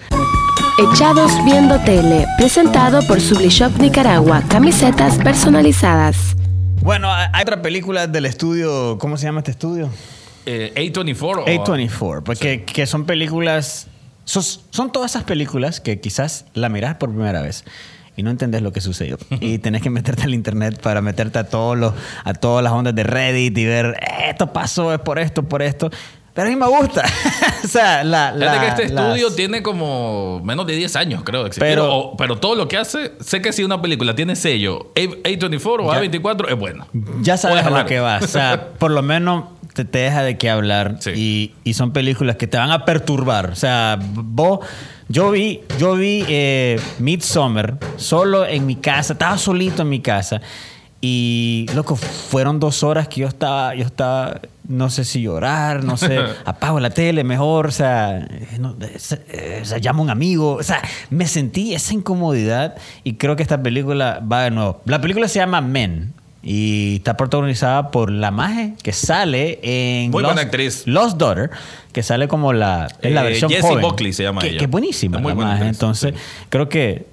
Echados 0.78 1.32
Viendo 1.44 1.78
Tele, 1.80 2.26
presentado 2.38 3.02
por 3.06 3.20
Sublishop 3.20 3.76
Nicaragua, 3.78 4.42
camisetas 4.48 5.18
personalizadas. 5.18 6.16
Bueno, 6.82 7.10
hay 7.12 7.42
otra 7.42 7.60
película 7.60 8.06
del 8.06 8.24
estudio. 8.24 8.96
¿Cómo 8.98 9.18
se 9.18 9.26
llama 9.26 9.40
este 9.40 9.50
estudio? 9.50 9.90
Eh, 10.50 10.92
A24. 10.92 11.44
o- 11.44 11.44
A24, 11.46 12.22
porque 12.22 12.64
que 12.64 12.86
son 12.86 13.04
películas, 13.04 13.86
son, 14.24 14.42
son 14.42 14.90
todas 14.92 15.12
esas 15.12 15.24
películas 15.24 15.80
que 15.80 16.00
quizás 16.00 16.46
la 16.54 16.68
miras 16.68 16.96
por 16.96 17.10
primera 17.10 17.40
vez 17.42 17.64
y 18.16 18.22
no 18.22 18.30
entendés 18.30 18.60
lo 18.62 18.72
que 18.72 18.80
sucedió 18.80 19.16
y 19.40 19.58
tenés 19.58 19.82
que 19.82 19.90
meterte 19.90 20.24
al 20.24 20.34
internet 20.34 20.80
para 20.82 21.00
meterte 21.00 21.38
a 21.38 21.44
todos 21.44 21.78
los 21.78 21.94
a 22.24 22.34
todas 22.34 22.62
las 22.64 22.72
ondas 22.72 22.94
de 22.94 23.02
Reddit 23.04 23.56
y 23.56 23.64
ver 23.66 23.96
"Eh, 24.00 24.30
esto 24.30 24.52
pasó 24.52 24.92
es 24.92 24.98
por 25.00 25.18
esto 25.18 25.42
por 25.44 25.62
esto 25.62 25.90
pero 26.34 26.46
a 26.46 26.50
mí 26.50 26.56
me 26.56 26.66
gusta 26.66 27.04
o 27.64 27.68
sea 27.68 28.02
la, 28.04 28.32
la- 28.32 28.60
que 28.60 28.66
este 28.68 28.88
las- 28.94 29.04
estudio 29.16 29.34
tiene 29.34 29.62
como 29.62 30.40
menos 30.44 30.66
de 30.66 30.76
10 30.76 30.94
años, 30.96 31.22
creo. 31.24 31.44
de. 31.44 31.50
Pero- 31.58 31.92
O- 31.92 32.16
pero 32.16 32.36
todo 32.38 32.54
lo 32.54 32.68
que 32.68 32.76
hace, 32.76 33.12
sé 33.20 33.40
que 33.42 33.52
si 33.52 33.64
una 33.64 33.80
película 33.82 34.14
tiene 34.14 34.36
sello 34.36 34.92
A- 34.96 35.00
A24 35.28 35.86
o 35.86 35.92
Ya. 35.92 36.00
A24, 36.00 36.48
es 36.50 36.56
buena. 36.58 36.86
ya 37.22 37.36
sabes 37.36 37.64
a 37.64 37.70
lo 37.70 37.84
que 37.86 38.00
vas 38.00 38.22
o 38.24 38.28
sea 38.28 38.68
por 38.78 38.90
lo 38.92 39.02
menos 39.02 39.44
te, 39.74 39.84
te 39.84 39.98
deja 39.98 40.22
de 40.22 40.36
qué 40.38 40.50
hablar 40.50 40.96
Sí. 41.00 41.10
y, 41.14 41.54
y 41.64 41.74
son 41.74 41.92
películas 41.92 42.36
que 42.36 42.46
te 42.46 42.56
van 42.58 42.70
a 42.70 42.84
perturbar. 42.84 43.50
O 43.50 43.56
sea 43.56 43.98
vos 44.00 44.60
yo 45.08 45.30
vi 45.32 45.60
yo 45.78 45.94
vi 45.96 46.24
eh, 46.28 46.80
Midsommar 46.98 47.78
solo 47.96 48.46
en 48.46 48.66
mi 48.66 48.76
casa 48.76 49.14
estaba 49.14 49.36
solito 49.38 49.82
en 49.82 49.88
mi 49.88 50.00
casa 50.00 50.40
y 51.00 51.66
loco 51.74 51.96
fueron 51.96 52.60
dos 52.60 52.82
horas 52.82 53.08
que 53.08 53.22
yo 53.22 53.26
estaba 53.28 53.74
yo 53.74 53.84
estaba 53.84 54.40
no 54.68 54.90
sé 54.90 55.04
si 55.04 55.22
llorar 55.22 55.82
no 55.82 55.96
sé 55.96 56.18
apago 56.44 56.78
la 56.78 56.90
tele 56.90 57.24
mejor 57.24 57.68
o 57.68 57.70
sea 57.72 58.18
eh, 58.18 58.58
no, 58.60 58.76
eh, 58.80 58.98
eh, 59.28 59.58
o 59.62 59.64
sea, 59.64 59.78
llamo 59.78 60.02
a 60.02 60.04
un 60.04 60.10
amigo 60.10 60.52
o 60.56 60.62
sea 60.62 60.82
me 61.08 61.26
sentí 61.26 61.74
esa 61.74 61.94
incomodidad 61.94 62.76
y 63.02 63.14
creo 63.14 63.34
que 63.34 63.42
esta 63.42 63.60
película 63.62 64.20
va 64.30 64.42
de 64.44 64.50
nuevo. 64.50 64.82
La 64.84 65.00
película 65.00 65.26
se 65.26 65.38
llama 65.38 65.60
Men 65.62 66.12
y 66.42 66.96
está 66.96 67.16
protagonizada 67.16 67.90
por 67.90 68.10
la 68.10 68.30
maje 68.30 68.74
que 68.82 68.92
sale 68.92 69.58
en 69.62 70.10
Muy 70.10 70.22
Lost, 70.22 70.34
buena 70.34 70.46
actriz. 70.46 70.82
Lost 70.86 71.16
Daughter, 71.18 71.50
que 71.92 72.02
sale 72.02 72.28
como 72.28 72.52
la, 72.52 72.88
es 73.02 73.12
la 73.12 73.20
Eh, 73.20 73.24
versión 73.24 73.50
Jessie 73.50 73.68
joven. 73.68 73.82
Buckley 73.82 74.12
se 74.12 74.22
llama 74.22 74.40
que, 74.40 74.48
ella. 74.48 74.58
que 74.58 74.64
es 74.64 74.70
buenísima. 74.70 75.18
Muy 75.18 75.30
la 75.32 75.34
buena 75.34 75.50
maje. 75.50 75.62
actriz, 75.64 75.76
Entonces, 75.76 76.14
sí. 76.14 76.44
creo 76.48 76.68
que 76.68 77.06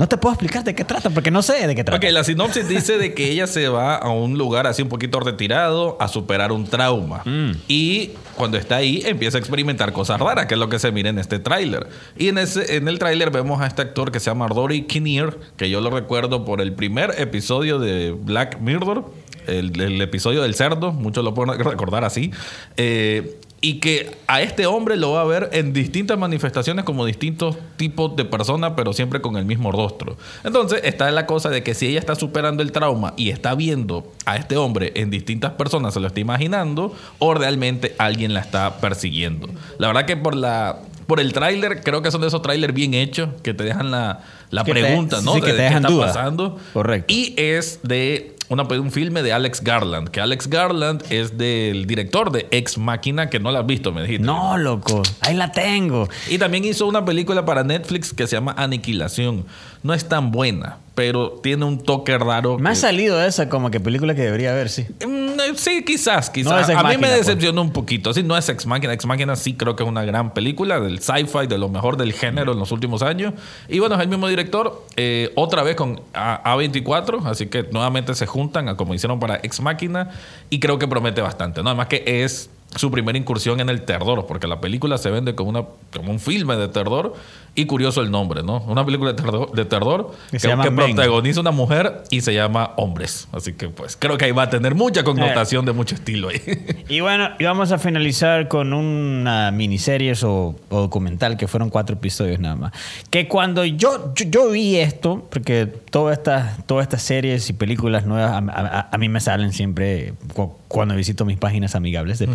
no 0.00 0.08
te 0.08 0.16
puedo 0.16 0.32
explicar 0.32 0.64
de 0.64 0.74
qué 0.74 0.82
trata, 0.82 1.10
porque 1.10 1.30
no 1.30 1.42
sé 1.42 1.66
de 1.66 1.74
qué 1.74 1.84
trata. 1.84 1.98
Ok, 1.98 2.10
la 2.10 2.24
sinopsis 2.24 2.66
dice 2.66 2.96
de 2.96 3.12
que 3.12 3.30
ella 3.30 3.46
se 3.46 3.68
va 3.68 3.96
a 3.96 4.08
un 4.08 4.38
lugar 4.38 4.66
así 4.66 4.80
un 4.80 4.88
poquito 4.88 5.20
retirado 5.20 5.98
a 6.00 6.08
superar 6.08 6.52
un 6.52 6.64
trauma. 6.64 7.20
Mm. 7.26 7.50
Y 7.68 8.12
cuando 8.34 8.56
está 8.56 8.76
ahí 8.76 9.02
empieza 9.04 9.36
a 9.36 9.40
experimentar 9.40 9.92
cosas 9.92 10.18
raras, 10.18 10.46
que 10.46 10.54
es 10.54 10.60
lo 10.60 10.70
que 10.70 10.78
se 10.78 10.90
mira 10.90 11.10
en 11.10 11.18
este 11.18 11.38
tráiler. 11.38 11.86
Y 12.16 12.28
en, 12.28 12.38
ese, 12.38 12.76
en 12.76 12.88
el 12.88 12.98
tráiler 12.98 13.30
vemos 13.30 13.60
a 13.60 13.66
este 13.66 13.82
actor 13.82 14.10
que 14.10 14.20
se 14.20 14.30
llama 14.30 14.48
Rory 14.48 14.86
Kinnear, 14.86 15.36
que 15.58 15.68
yo 15.68 15.82
lo 15.82 15.90
recuerdo 15.90 16.46
por 16.46 16.62
el 16.62 16.72
primer 16.72 17.14
episodio 17.18 17.78
de 17.78 18.12
Black 18.12 18.58
Mirror, 18.58 19.04
el, 19.48 19.78
el 19.78 20.00
episodio 20.00 20.40
del 20.40 20.54
cerdo, 20.54 20.92
muchos 20.92 21.22
lo 21.22 21.34
pueden 21.34 21.62
recordar 21.62 22.06
así. 22.06 22.30
Eh, 22.78 23.38
y 23.62 23.74
que 23.80 24.16
a 24.26 24.40
este 24.40 24.64
hombre 24.66 24.96
lo 24.96 25.12
va 25.12 25.20
a 25.20 25.24
ver 25.24 25.50
en 25.52 25.72
distintas 25.74 26.18
manifestaciones 26.18 26.84
como 26.84 27.04
distintos 27.04 27.56
tipos 27.76 28.16
de 28.16 28.24
personas, 28.24 28.72
pero 28.74 28.92
siempre 28.94 29.20
con 29.20 29.36
el 29.36 29.44
mismo 29.44 29.70
rostro. 29.70 30.16
Entonces 30.44 30.80
está 30.84 31.10
la 31.10 31.26
cosa 31.26 31.50
de 31.50 31.62
que 31.62 31.74
si 31.74 31.86
ella 31.88 31.98
está 31.98 32.14
superando 32.14 32.62
el 32.62 32.72
trauma 32.72 33.12
y 33.18 33.28
está 33.30 33.54
viendo 33.54 34.10
a 34.24 34.36
este 34.36 34.56
hombre 34.56 34.92
en 34.96 35.10
distintas 35.10 35.52
personas, 35.52 35.92
se 35.92 36.00
lo 36.00 36.06
está 36.06 36.20
imaginando, 36.20 36.94
o 37.18 37.34
realmente 37.34 37.94
alguien 37.98 38.32
la 38.32 38.40
está 38.40 38.78
persiguiendo. 38.80 39.48
La 39.78 39.88
verdad 39.88 40.06
que 40.06 40.16
por 40.16 40.34
la 40.36 40.78
por 41.06 41.18
el 41.18 41.32
tráiler, 41.32 41.82
creo 41.82 42.02
que 42.02 42.10
son 42.12 42.20
de 42.20 42.28
esos 42.28 42.40
trailers 42.40 42.72
bien 42.72 42.94
hechos 42.94 43.30
que 43.42 43.52
te 43.52 43.64
dejan 43.64 43.90
la, 43.90 44.20
la 44.50 44.62
te- 44.62 44.70
pregunta, 44.70 45.20
¿no? 45.22 45.34
sí, 45.34 45.40
que 45.40 45.50
te 45.50 45.56
qué 45.56 45.62
dejan 45.64 45.78
está 45.82 45.88
duda. 45.92 46.06
pasando. 46.06 46.56
Correcto. 46.72 47.12
Y 47.12 47.34
es 47.36 47.80
de 47.82 48.36
una, 48.50 48.64
un 48.64 48.90
filme 48.90 49.22
de 49.22 49.32
Alex 49.32 49.62
Garland, 49.62 50.08
que 50.08 50.20
Alex 50.20 50.48
Garland 50.48 51.04
es 51.08 51.38
del 51.38 51.86
director 51.86 52.32
de 52.32 52.48
Ex 52.50 52.78
Máquina, 52.78 53.30
que 53.30 53.38
no 53.38 53.52
la 53.52 53.60
has 53.60 53.66
visto, 53.66 53.92
me 53.92 54.02
dijiste. 54.02 54.26
No, 54.26 54.58
loco, 54.58 55.02
ahí 55.20 55.34
la 55.34 55.52
tengo. 55.52 56.08
Y 56.28 56.36
también 56.38 56.64
hizo 56.64 56.86
una 56.86 57.04
película 57.04 57.44
para 57.44 57.62
Netflix 57.62 58.12
que 58.12 58.26
se 58.26 58.34
llama 58.34 58.52
Aniquilación. 58.58 59.46
No 59.84 59.94
es 59.94 60.08
tan 60.08 60.32
buena, 60.32 60.78
pero 60.96 61.38
tiene 61.42 61.64
un 61.64 61.82
toque 61.82 62.18
raro. 62.18 62.58
Me 62.58 62.70
ha 62.70 62.74
salido 62.74 63.24
esa 63.24 63.48
como 63.48 63.70
que 63.70 63.78
película 63.78 64.16
que 64.16 64.22
debería 64.22 64.52
ver, 64.52 64.68
sí. 64.68 64.84
Mm, 65.06 65.29
Sí, 65.56 65.84
quizás, 65.84 66.28
No 66.28 66.32
quizás. 66.32 66.62
es 66.62 66.68
Ex 66.70 66.78
a 66.78 66.82
mí 66.82 66.88
Machina, 66.88 67.00
me 67.00 67.06
pues. 67.14 67.26
decepcionó 67.26 67.62
un 67.62 67.72
poquito. 67.72 68.12
Sí, 68.14 68.22
no 68.22 68.36
es 68.36 68.48
Ex 68.48 68.66
Máquina. 68.66 68.92
Ex 68.92 69.06
Máquina 69.06 69.36
sí 69.36 69.54
creo 69.54 69.76
que 69.76 69.82
es 69.82 69.88
una 69.88 70.04
gran 70.04 70.32
película 70.34 70.80
del 70.80 71.00
sci-fi, 71.00 71.46
de 71.48 71.58
lo 71.58 71.68
mejor 71.68 71.96
del 71.96 72.12
género 72.12 72.52
en 72.52 72.58
los 72.58 72.72
últimos 72.72 73.02
años. 73.02 73.34
Y 73.68 73.78
bueno, 73.78 73.94
es 73.96 74.00
el 74.00 74.08
mismo 74.08 74.28
director, 74.28 74.84
eh, 74.96 75.32
otra 75.36 75.62
vez 75.62 75.76
con 75.76 76.00
A- 76.14 76.54
A24, 76.56 77.24
así 77.26 77.46
que 77.46 77.64
nuevamente 77.72 78.14
se 78.14 78.26
juntan 78.26 78.68
a 78.68 78.76
como 78.76 78.94
hicieron 78.94 79.20
para 79.20 79.36
Ex 79.42 79.60
Máquina 79.60 80.10
y 80.50 80.60
creo 80.60 80.78
que 80.78 80.86
promete 80.88 81.20
bastante. 81.20 81.62
¿no? 81.62 81.70
Además 81.70 81.88
que 81.88 82.02
es 82.24 82.50
su 82.76 82.90
primera 82.90 83.18
incursión 83.18 83.58
en 83.60 83.68
el 83.68 83.82
terror, 83.82 84.26
porque 84.26 84.46
la 84.46 84.60
película 84.60 84.96
se 84.98 85.10
vende 85.10 85.34
como, 85.34 85.50
una, 85.50 85.64
como 85.92 86.12
un 86.12 86.20
filme 86.20 86.56
de 86.56 86.68
terror 86.68 87.14
y 87.56 87.66
curioso 87.66 88.00
el 88.00 88.12
nombre, 88.12 88.44
¿no? 88.44 88.58
Una 88.68 88.84
película 88.86 89.12
de 89.12 89.16
terror, 89.20 89.50
de 89.52 89.64
terror 89.64 90.12
Que 90.30 90.38
que, 90.38 90.70
protagoniza 90.70 91.40
una 91.40 91.50
mujer 91.50 92.04
y 92.10 92.20
se 92.20 92.32
llama 92.32 92.72
Hombres. 92.76 93.26
Así 93.32 93.54
que 93.54 93.68
pues 93.68 93.96
creo 93.98 94.16
que 94.16 94.26
ahí 94.26 94.30
va 94.30 94.44
a 94.44 94.50
tener 94.50 94.76
mucha 94.76 95.02
connotación 95.02 95.64
de 95.64 95.72
mucho 95.72 95.94
estilo 95.96 96.28
ahí. 96.28 96.40
Y 96.88 97.00
bueno, 97.00 97.28
y 97.38 97.44
vamos 97.44 97.70
a 97.72 97.78
finalizar 97.78 98.48
con 98.48 98.72
una 98.72 99.50
miniserie 99.52 100.12
o, 100.24 100.54
o 100.68 100.80
documental 100.80 101.36
que 101.36 101.46
fueron 101.48 101.70
cuatro 101.70 101.96
episodios 101.96 102.38
nada 102.40 102.56
más. 102.56 102.72
Que 103.10 103.26
cuando 103.28 103.64
yo, 103.64 104.12
yo, 104.14 104.26
yo 104.28 104.50
vi 104.50 104.76
esto, 104.76 105.26
porque 105.30 105.66
todas 105.66 106.18
estas, 106.18 106.64
todas 106.66 106.82
estas 106.84 107.02
series 107.02 107.48
y 107.50 107.52
películas 107.52 108.06
nuevas 108.06 108.30
a, 108.32 108.38
a- 108.38 108.88
a 108.92 108.98
mí 108.98 109.08
me 109.08 109.20
salen 109.20 109.52
siempre 109.52 110.14
cu- 110.34 110.54
cuando 110.68 110.94
visito 110.94 111.24
mis 111.24 111.36
páginas 111.38 111.74
amigables 111.74 112.18
de 112.20 112.26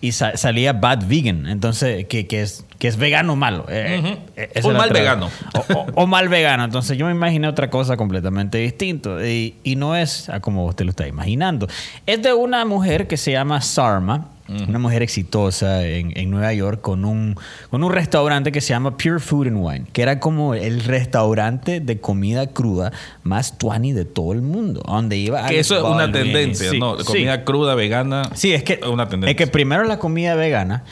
Y 0.00 0.12
sa- 0.12 0.36
salía 0.36 0.72
Bad 0.72 1.06
Vegan, 1.06 1.46
entonces, 1.46 2.06
que, 2.06 2.26
que 2.26 2.42
es, 2.42 2.64
que 2.78 2.88
es 2.88 2.96
vegano 2.96 3.36
malo. 3.36 3.66
Eh, 3.68 4.18
eh, 4.36 4.50
O 4.62 4.68
mal 4.72 4.88
otra- 4.90 4.98
vegano. 5.00 5.30
O, 5.54 5.72
o- 5.74 5.86
o 5.94 6.06
mal 6.06 6.28
vegano. 6.28 6.64
Entonces 6.64 6.96
yo 6.98 7.06
me 7.06 7.12
imaginé 7.12 7.48
otra 7.48 7.70
cosa 7.70 7.96
completamente 7.96 8.58
distinto. 8.58 9.24
Y, 9.24 9.56
y 9.64 9.76
no 9.76 9.96
es 9.96 10.28
a 10.28 10.40
como 10.40 10.64
usted 10.66 10.84
lo 10.84 10.90
está 10.90 11.06
imaginando. 11.08 11.68
Es 12.06 12.22
de 12.22 12.32
una 12.32 12.64
mujer 12.64 13.06
que 13.08 13.16
se 13.16 13.32
llama 13.32 13.60
Sarma. 13.60 14.28
Una 14.48 14.78
mujer 14.78 15.02
exitosa 15.02 15.84
en, 15.86 16.12
en 16.16 16.30
Nueva 16.30 16.52
York 16.54 16.80
con 16.80 17.04
un, 17.04 17.36
con 17.70 17.84
un 17.84 17.92
restaurante 17.92 18.50
que 18.50 18.60
se 18.62 18.70
llama 18.70 18.96
Pure 18.96 19.18
Food 19.18 19.48
and 19.48 19.58
Wine, 19.58 19.84
que 19.92 20.00
era 20.02 20.20
como 20.20 20.54
el 20.54 20.82
restaurante 20.84 21.80
de 21.80 22.00
comida 22.00 22.46
cruda 22.46 22.92
más 23.22 23.58
tuani 23.58 23.92
de 23.92 24.04
todo 24.06 24.32
el 24.32 24.40
mundo. 24.42 24.82
Donde 24.86 25.16
iba 25.18 25.46
que 25.46 25.58
eso 25.58 25.76
es 25.76 25.82
una 25.82 26.10
tendencia, 26.10 26.70
Sí, 26.70 26.78
¿no? 26.78 26.98
sí. 26.98 27.04
Comida 27.04 27.44
cruda, 27.44 27.74
vegana. 27.74 28.30
Sí, 28.34 28.52
es 28.54 28.62
que, 28.62 28.80
Una 28.90 29.08
tendencia. 29.08 29.30
es 29.32 29.36
que 29.36 29.46
primero 29.46 29.84
la 29.84 29.98
comida 29.98 30.34
vegana, 30.34 30.84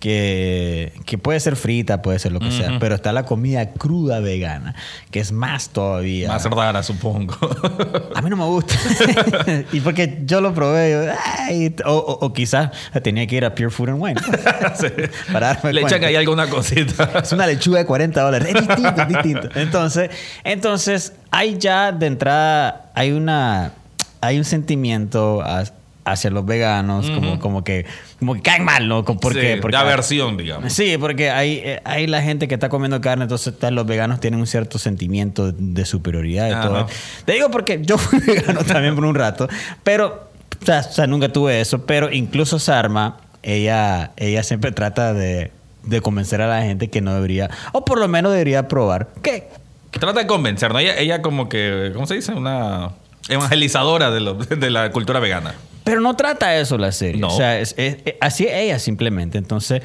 que, 0.00 0.92
que 1.04 1.18
puede 1.18 1.40
ser 1.40 1.56
frita, 1.56 2.02
puede 2.02 2.18
ser 2.18 2.32
lo 2.32 2.40
que 2.40 2.50
sea, 2.50 2.78
pero 2.78 2.94
está 2.94 3.12
la 3.12 3.24
comida 3.24 3.70
cruda 3.70 4.20
vegana, 4.20 4.74
que 5.10 5.20
es 5.20 5.32
más 5.32 5.70
todavía. 5.70 6.28
Más 6.28 6.44
rara, 6.44 6.82
supongo. 6.82 7.34
a 8.14 8.20
mí 8.22 8.30
no 8.30 8.36
me 8.36 8.44
gusta. 8.44 8.74
y 9.72 9.80
porque 9.80 10.20
yo 10.24 10.40
lo 10.40 10.52
probé, 10.54 10.90
yo, 10.92 11.12
ay, 11.38 11.74
o, 11.84 11.92
o- 11.94 12.26
o 12.26 12.32
quizás 12.32 12.70
tenía 13.02 13.26
que 13.26 13.36
ir 13.36 13.44
a 13.44 13.54
Pure 13.54 13.70
Food 13.70 13.88
and 13.90 14.02
Wine 14.02 14.20
Sí. 14.78 14.86
para 15.32 15.54
darme 15.54 15.72
Le 15.72 15.80
echan 15.82 16.04
ahí 16.04 16.16
alguna 16.16 16.48
cosita. 16.48 17.20
Es 17.22 17.32
una 17.32 17.46
lechuga 17.46 17.78
de 17.78 17.86
40 17.86 18.20
dólares. 18.22 18.48
Es 18.54 18.66
distinto, 18.66 19.02
es 19.02 19.08
distinto. 19.08 19.48
Entonces, 19.54 20.10
entonces, 20.44 21.12
hay 21.30 21.58
ya 21.58 21.92
de 21.92 22.06
entrada, 22.06 22.90
hay 22.94 23.12
una, 23.12 23.72
hay 24.20 24.38
un 24.38 24.44
sentimiento 24.44 25.42
hacia 26.06 26.30
los 26.30 26.46
veganos, 26.46 27.10
como, 27.10 27.40
como 27.40 27.64
que, 27.64 27.84
como 28.20 28.34
que 28.34 28.40
caen 28.42 28.64
mal, 28.64 28.86
¿no? 28.86 29.04
Porque, 29.04 29.54
Sí, 29.54 29.60
porque 29.60 29.76
aversión, 29.76 30.36
digamos. 30.36 30.72
Sí, 30.72 30.96
porque 30.98 31.30
hay, 31.30 31.60
eh, 31.64 31.80
hay 31.84 32.06
la 32.06 32.22
gente 32.22 32.46
que 32.46 32.54
está 32.54 32.68
comiendo 32.68 33.00
carne, 33.00 33.24
entonces 33.24 33.54
los 33.72 33.86
veganos 33.86 34.20
tienen 34.20 34.38
un 34.38 34.46
cierto 34.46 34.78
sentimiento 34.78 35.50
de 35.50 35.84
superioridad 35.84 36.48
y 36.48 36.66
todo. 36.66 36.86
Te 37.24 37.32
digo 37.32 37.50
porque 37.50 37.80
yo 37.82 37.98
fui 37.98 38.20
vegano 38.20 38.62
también 38.64 38.94
por 38.94 39.04
un 39.04 39.16
rato, 39.16 39.48
pero, 39.82 40.30
o 40.62 40.64
sea, 40.64 40.86
o 40.88 40.92
sea, 40.92 41.08
nunca 41.08 41.28
tuve 41.28 41.60
eso, 41.60 41.84
pero 41.84 42.12
incluso 42.12 42.60
Sarma, 42.60 43.16
ella, 43.42 44.12
ella 44.16 44.44
siempre 44.44 44.70
trata 44.70 45.12
de, 45.12 45.50
de 45.82 46.00
convencer 46.00 46.40
a 46.40 46.46
la 46.46 46.62
gente 46.62 46.88
que 46.88 47.00
no 47.00 47.14
debería, 47.14 47.50
o 47.72 47.84
por 47.84 47.98
lo 47.98 48.06
menos 48.06 48.30
debería 48.30 48.68
probar. 48.68 49.08
¿Qué? 49.22 49.48
Trata 49.90 50.20
de 50.20 50.26
convencer, 50.28 50.72
¿no? 50.72 50.78
Ella, 50.78 50.96
ella 50.98 51.20
como 51.20 51.48
que, 51.48 51.90
¿cómo 51.94 52.06
se 52.06 52.14
dice? 52.14 52.32
Una 52.32 52.90
evangelizadora 53.28 54.10
de, 54.10 54.20
lo- 54.20 54.34
de 54.34 54.70
la 54.70 54.90
cultura 54.92 55.20
vegana. 55.20 55.54
Pero 55.84 56.00
no 56.00 56.14
trata 56.16 56.56
eso 56.56 56.78
la 56.78 56.92
serie. 56.92 57.20
No. 57.20 57.28
O 57.28 57.36
sea, 57.36 57.58
es- 57.60 57.74
es- 57.78 57.98
es- 58.04 58.14
así 58.20 58.44
es 58.44 58.54
ella 58.54 58.78
simplemente. 58.78 59.38
Entonces, 59.38 59.82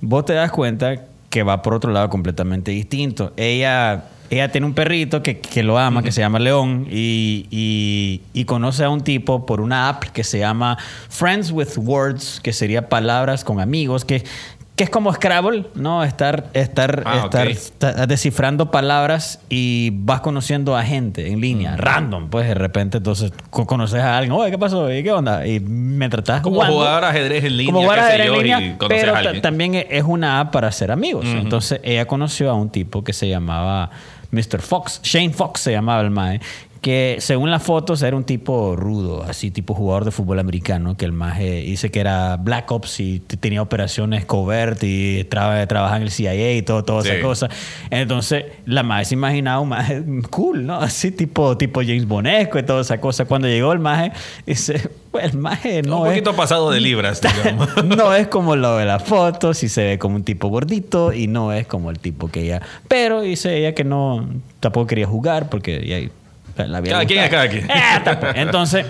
vos 0.00 0.24
te 0.24 0.32
das 0.32 0.50
cuenta 0.50 1.04
que 1.28 1.42
va 1.42 1.62
por 1.62 1.74
otro 1.74 1.92
lado 1.92 2.08
completamente 2.10 2.70
distinto. 2.70 3.32
Ella, 3.36 4.04
ella 4.30 4.50
tiene 4.50 4.66
un 4.66 4.74
perrito 4.74 5.22
que, 5.22 5.40
que 5.40 5.62
lo 5.62 5.78
ama, 5.78 6.02
que 6.02 6.12
se 6.12 6.20
llama 6.20 6.38
León, 6.38 6.86
y, 6.90 7.46
y- 7.50 8.22
y 8.32 8.44
conoce 8.44 8.84
a 8.84 8.88
un 8.90 9.02
tipo 9.02 9.44
por 9.46 9.60
una 9.60 9.88
app 9.88 10.04
que 10.04 10.24
se 10.24 10.38
llama 10.38 10.78
Friends 11.08 11.50
with 11.50 11.76
Words, 11.76 12.40
que 12.42 12.52
sería 12.52 12.88
palabras 12.88 13.44
con 13.44 13.60
amigos, 13.60 14.04
que, 14.04 14.24
que 14.74 14.84
es 14.84 14.90
como 14.90 15.12
Scrabble, 15.12 15.66
¿no? 15.74 16.02
Estar, 16.02 16.46
estar, 16.54 17.02
Ah, 17.04 17.28
estar, 17.46 18.08
descifrando 18.08 18.70
palabras 18.70 19.38
y 19.50 19.90
vas 19.92 20.22
conociendo 20.22 20.74
a 20.76 20.82
gente 20.82 21.30
en 21.30 21.40
línea, 21.42 21.76
random, 21.76 22.30
pues 22.30 22.48
de 22.48 22.54
repente 22.54 22.96
entonces 22.96 23.32
co- 23.50 23.66
conoces 23.66 24.00
a 24.00 24.16
alguien, 24.16 24.32
oye, 24.32 24.50
¿qué 24.50 24.56
pasó? 24.58 24.90
¿Y 24.90 25.02
qué 25.02 25.12
onda? 25.12 25.46
Y 25.46 25.60
mientras 25.60 26.20
estás 26.22 26.40
Como 26.40 26.56
jugando, 26.56 26.76
jugar 26.78 27.04
ajedrez 27.04 27.44
en 27.44 27.56
línea, 27.58 27.66
como 27.72 27.82
jugar 27.82 27.98
ajedrez 27.98 28.26
en 28.28 28.32
línea, 28.38 28.60
y 28.62 28.76
pero 28.88 29.14
a 29.14 29.40
también 29.42 29.74
e- 29.74 29.86
es 29.90 30.04
una 30.04 30.40
app 30.40 30.52
para 30.52 30.68
hacer 30.68 30.90
amigos. 30.90 31.26
Entonces 31.26 31.78
ella 31.84 32.06
conoció 32.06 32.50
a 32.50 32.54
un 32.54 32.70
tipo 32.70 33.04
que 33.04 33.12
se 33.12 33.28
llamaba 33.28 33.90
Mr. 34.30 34.62
Fox, 34.62 35.00
Shane 35.02 35.30
Fox 35.34 35.60
se 35.60 35.72
llamaba 35.72 36.00
el 36.00 36.10
mae, 36.10 36.40
que 36.82 37.16
según 37.20 37.50
las 37.52 37.62
fotos 37.62 38.02
era 38.02 38.16
un 38.16 38.24
tipo 38.24 38.74
rudo, 38.74 39.22
así 39.22 39.52
tipo 39.52 39.72
jugador 39.72 40.04
de 40.04 40.10
fútbol 40.10 40.40
americano, 40.40 40.96
que 40.96 41.04
el 41.04 41.12
maje 41.12 41.62
dice 41.62 41.92
que 41.92 42.00
era 42.00 42.36
Black 42.36 42.70
Ops 42.72 42.98
y 42.98 43.20
tenía 43.20 43.62
operaciones 43.62 44.24
covert 44.24 44.82
y 44.82 45.22
traba- 45.24 45.64
trabajaba 45.68 45.98
en 45.98 46.02
el 46.02 46.10
CIA 46.10 46.56
y 46.56 46.62
todo, 46.62 46.82
toda 46.82 47.02
Sí. 47.02 47.10
esa 47.10 47.22
cosa. 47.22 47.48
Entonces 47.90 48.46
la 48.66 48.82
maje 48.82 49.04
se 49.04 49.14
imaginaba 49.14 49.60
un 49.60 49.68
maje 49.68 50.02
cool, 50.30 50.66
¿no? 50.66 50.74
Así 50.80 51.12
tipo, 51.12 51.56
tipo 51.56 51.82
James 51.82 52.06
Bonesco 52.08 52.58
y 52.58 52.64
toda 52.64 52.80
esa 52.80 53.00
cosa. 53.00 53.26
Cuando 53.26 53.46
llegó 53.46 53.72
el 53.72 53.78
maje, 53.78 54.10
dice, 54.44 54.90
pues 55.12 55.26
el 55.32 55.38
maje 55.38 55.82
no 55.82 56.00
un 56.00 56.06
es... 56.08 56.12
poquito 56.14 56.34
pasado 56.34 56.72
de 56.72 56.80
libras, 56.80 57.20
digamos. 57.20 57.68
no 57.84 58.12
es 58.12 58.26
como 58.26 58.56
lo 58.56 58.76
de 58.78 58.86
las 58.86 59.04
fotos 59.04 59.62
y 59.62 59.68
se 59.68 59.84
ve 59.84 59.98
como 60.00 60.16
un 60.16 60.24
tipo 60.24 60.48
gordito 60.48 61.12
y 61.12 61.28
no 61.28 61.52
es 61.52 61.64
como 61.68 61.90
el 61.92 62.00
tipo 62.00 62.26
que 62.28 62.40
ella. 62.42 62.60
Pero 62.88 63.20
dice 63.20 63.56
ella 63.56 63.72
que 63.72 63.84
no 63.84 64.26
tampoco 64.58 64.88
quería 64.88 65.06
jugar 65.06 65.48
porque 65.48 65.86
ya 65.86 66.10
la 66.56 66.78
había 66.78 66.92
Cada 66.92 67.06
quien 67.06 67.24
es 67.24 67.30
cada 67.30 67.48
quien. 67.48 67.70
Eh. 67.70 68.32
Entonces 68.36 68.86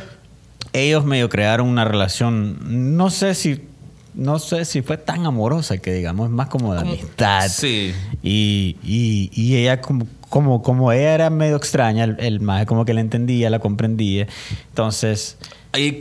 ellos 0.72 1.04
medio 1.04 1.28
crearon 1.28 1.68
una 1.68 1.84
relación. 1.84 2.96
No 2.96 3.10
sé 3.10 3.34
si 3.34 3.68
no 4.14 4.38
sé 4.38 4.64
si 4.64 4.82
fue 4.82 4.98
tan 4.98 5.24
amorosa 5.24 5.78
que 5.78 5.92
digamos, 5.92 6.26
es 6.26 6.32
más 6.32 6.48
como 6.48 6.74
de 6.74 6.80
amistad. 6.80 7.48
Sí. 7.48 7.94
Y, 8.22 8.76
y, 8.82 9.30
y 9.32 9.56
ella 9.56 9.80
como, 9.80 10.06
como, 10.28 10.62
como 10.62 10.92
ella 10.92 11.14
era 11.14 11.30
medio 11.30 11.56
extraña, 11.56 12.04
el, 12.04 12.16
el 12.20 12.40
maje 12.40 12.66
como 12.66 12.84
que 12.84 12.92
la 12.94 13.00
entendía, 13.00 13.48
la 13.48 13.58
comprendía. 13.58 14.26
Entonces, 14.68 15.38
Ahí, 15.74 15.96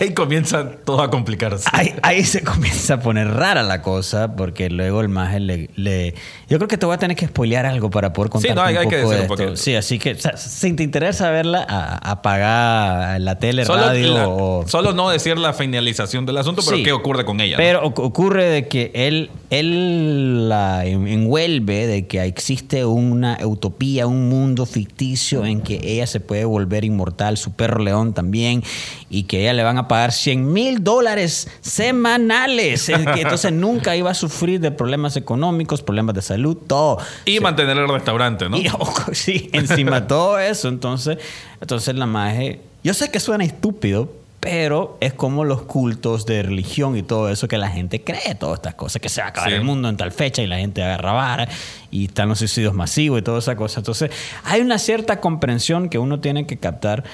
ahí 0.00 0.12
comienza 0.12 0.70
todo 0.84 1.00
a 1.02 1.10
complicarse. 1.10 1.66
Ahí, 1.72 1.94
ahí 2.02 2.24
se 2.24 2.42
comienza 2.44 2.94
a 2.94 3.00
poner 3.00 3.28
rara 3.28 3.62
la 3.62 3.80
cosa, 3.80 4.36
porque 4.36 4.68
luego 4.68 5.00
el 5.00 5.08
maje 5.08 5.40
le, 5.40 5.70
le- 5.76 6.14
Yo 6.48 6.58
creo 6.58 6.68
que 6.68 6.76
te 6.76 6.84
voy 6.84 6.94
a 6.94 6.98
tener 6.98 7.16
que 7.16 7.26
spoilear 7.26 7.64
algo 7.64 7.88
para 7.88 8.12
poder 8.12 8.30
contar 8.30 8.50
Sí, 8.50 8.54
no, 8.54 8.62
hay- 8.62 8.74
un 8.74 8.80
hay 8.80 8.84
poco 8.84 8.90
que 8.96 8.96
de 9.16 9.20
un 9.26 9.32
esto. 9.32 9.56
Sí, 9.56 9.74
así 9.74 9.98
que 9.98 10.12
o 10.12 10.18
sea, 10.18 10.36
si 10.36 10.74
te 10.74 10.82
interesa 10.82 11.30
verla, 11.30 11.64
a- 11.66 12.10
apaga 12.10 13.18
la 13.18 13.38
tele, 13.38 13.64
Solo, 13.64 13.82
radio 13.86 14.14
la- 14.14 14.28
o... 14.28 14.64
solo 14.68 14.92
no 14.92 15.08
decir 15.08 15.38
la 15.38 15.52
finalización 15.54 16.26
del 16.26 16.36
asunto, 16.38 16.62
pero 16.64 16.76
Sí. 16.76 16.82
qué 16.82 16.92
ocurre 16.92 17.24
con 17.24 17.40
ella. 17.40 17.56
Pero 17.56 17.82
oc- 17.82 17.98
ocurre 18.04 18.44
de 18.44 18.68
que 18.68 18.90
él, 18.94 19.30
él 19.60 20.48
la 20.48 20.84
en- 20.86 21.06
envuelve 21.08 21.86
de 21.86 22.06
que 22.06 22.22
existe 22.24 22.84
una 22.84 23.38
utopía, 23.44 24.06
un 24.06 24.28
mundo 24.28 24.66
ficticio 24.66 25.44
en 25.44 25.60
que 25.60 25.80
ella 25.82 26.06
se 26.06 26.20
puede 26.20 26.44
volver 26.44 26.84
inmortal, 26.84 27.36
su 27.36 27.52
perro 27.52 27.82
león 27.82 28.12
también, 28.14 28.62
y 29.10 29.24
que 29.24 29.38
a 29.38 29.40
ella 29.40 29.52
le 29.54 29.62
van 29.62 29.78
a 29.78 29.88
pagar 29.88 30.12
100 30.12 30.52
mil 30.52 30.82
dólares 30.84 31.48
semanales. 31.60 32.88
En 32.88 33.04
que 33.04 33.22
Entonces 33.22 33.52
nunca 33.64 33.96
iba 33.96 34.10
a 34.10 34.14
sufrir 34.14 34.60
de 34.60 34.70
problemas 34.70 35.16
económicos, 35.16 35.82
problemas 35.82 36.14
de 36.14 36.22
salud, 36.22 36.56
todo. 36.66 36.98
y 37.24 37.40
mantener 37.40 37.76
el 37.78 37.88
restaurante, 37.88 38.48
¿no? 38.48 38.56
Y 38.56 38.66
sí, 39.12 39.50
encima 39.52 40.06
todo 40.06 40.38
eso, 40.38 40.68
entonces, 40.68 41.18
entonces 41.60 41.94
la 41.94 42.06
magia, 42.06 42.58
yo 42.82 42.94
sé 42.94 43.10
que 43.10 43.20
suena 43.20 43.44
estúpido, 43.44 44.10
pero 44.44 44.96
es 45.00 45.12
como 45.14 45.44
los 45.44 45.62
cultos 45.62 46.26
de 46.26 46.42
religión 46.42 46.96
y 46.96 47.02
todo 47.02 47.28
eso 47.30 47.48
que 47.48 47.58
la 47.58 47.68
gente 47.70 48.04
cree, 48.04 48.34
todas 48.38 48.58
estas 48.58 48.74
cosas, 48.74 49.00
que 49.02 49.08
se 49.08 49.20
va 49.20 49.26
a 49.26 49.30
acabar 49.30 49.50
Sí. 49.50 49.56
el 49.56 49.64
mundo 49.64 49.88
en 49.88 49.96
tal 49.96 50.12
fecha 50.12 50.42
y 50.42 50.46
la 50.46 50.58
gente 50.58 50.82
agarra 50.82 51.12
vara 51.12 51.48
y 51.90 52.04
están 52.06 52.28
los 52.28 52.38
suicidios 52.38 52.74
masivos 52.74 53.18
y 53.18 53.22
toda 53.22 53.38
esa 53.40 53.56
cosa. 53.56 53.80
Entonces, 53.80 54.10
hay 54.44 54.60
una 54.60 54.78
cierta 54.78 55.20
comprensión 55.20 55.88
que 55.88 55.98
uno 55.98 56.20
tiene 56.20 56.46
que 56.46 56.58
captar 56.58 57.04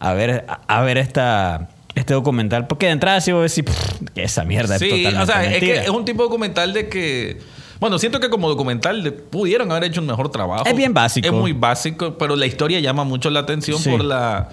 a 0.00 0.12
ver, 0.14 0.46
a, 0.66 0.80
ver 0.82 0.96
esta, 0.98 1.68
este 1.94 2.14
documental, 2.14 2.66
porque 2.66 2.86
de 2.86 2.92
entrada 2.92 3.20
sí 3.20 3.32
voy 3.32 3.40
a 3.40 3.42
decir, 3.42 3.64
"Pff, 3.64 4.02
que 4.14 4.22
esa 4.22 4.44
mierda 4.44 4.76
es 4.76 4.80
totalmente 4.82 5.18
o 5.22 5.26
sea, 5.26 5.44
es 5.44 5.50
mentira". 5.50 5.74
que 5.74 5.80
es 5.82 5.88
un 5.90 6.04
tipo 6.04 6.22
de 6.22 6.28
documental 6.28 6.72
de 6.72 6.88
que. 6.88 7.38
Bueno, 7.80 7.98
siento 7.98 8.18
que 8.18 8.28
como 8.28 8.48
documental 8.48 9.12
pudieron 9.30 9.70
haber 9.70 9.84
hecho 9.84 10.00
un 10.00 10.06
mejor 10.08 10.30
trabajo. 10.32 10.64
Es 10.66 10.74
bien 10.76 10.92
básico. 10.94 11.26
Es 11.28 11.32
muy 11.32 11.52
básico, 11.52 12.18
pero 12.18 12.34
la 12.34 12.46
historia 12.46 12.80
llama 12.80 13.04
mucho 13.04 13.30
la 13.30 13.40
atención 13.40 13.78
Sí. 13.78 13.90
por 13.90 14.02
la. 14.04 14.48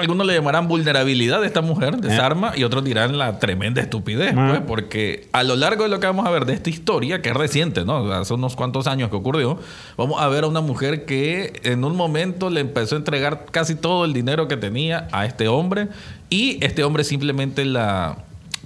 Algunos 0.00 0.26
le 0.26 0.34
llamarán 0.34 0.66
vulnerabilidad 0.66 1.40
de 1.40 1.46
esta 1.46 1.60
mujer, 1.60 1.98
de 1.98 2.08
Eh. 2.14 2.18
Y 2.56 2.64
otros 2.64 2.82
dirán 2.84 3.18
la 3.18 3.38
tremenda 3.38 3.80
estupidez, 3.82 4.34
Ah. 4.36 4.48
pues, 4.50 4.62
porque 4.66 5.28
a 5.32 5.44
lo 5.44 5.56
largo 5.56 5.82
de 5.84 5.90
lo 5.90 6.00
que 6.00 6.06
vamos 6.06 6.26
a 6.26 6.30
ver 6.30 6.46
de 6.46 6.54
esta 6.54 6.70
historia, 6.70 7.20
que 7.22 7.28
es 7.28 7.36
reciente, 7.36 7.84
¿no? 7.84 8.10
Hace 8.12 8.34
unos 8.34 8.56
cuantos 8.56 8.86
años 8.86 9.10
que 9.10 9.16
ocurrió, 9.16 9.58
vamos 9.96 10.20
a 10.20 10.28
ver 10.28 10.44
a 10.44 10.46
una 10.48 10.62
mujer 10.62 11.04
que 11.04 11.60
en 11.64 11.84
un 11.84 11.94
momento 11.96 12.50
le 12.50 12.60
empezó 12.60 12.94
a 12.96 12.98
entregar 12.98 13.44
casi 13.50 13.74
todo 13.74 14.04
el 14.04 14.12
dinero 14.14 14.48
que 14.48 14.56
tenía 14.56 15.06
a 15.12 15.26
este 15.26 15.48
hombre, 15.48 15.88
y 16.30 16.58
este 16.64 16.82
hombre 16.82 17.04
simplemente 17.04 17.64
la 17.64 18.16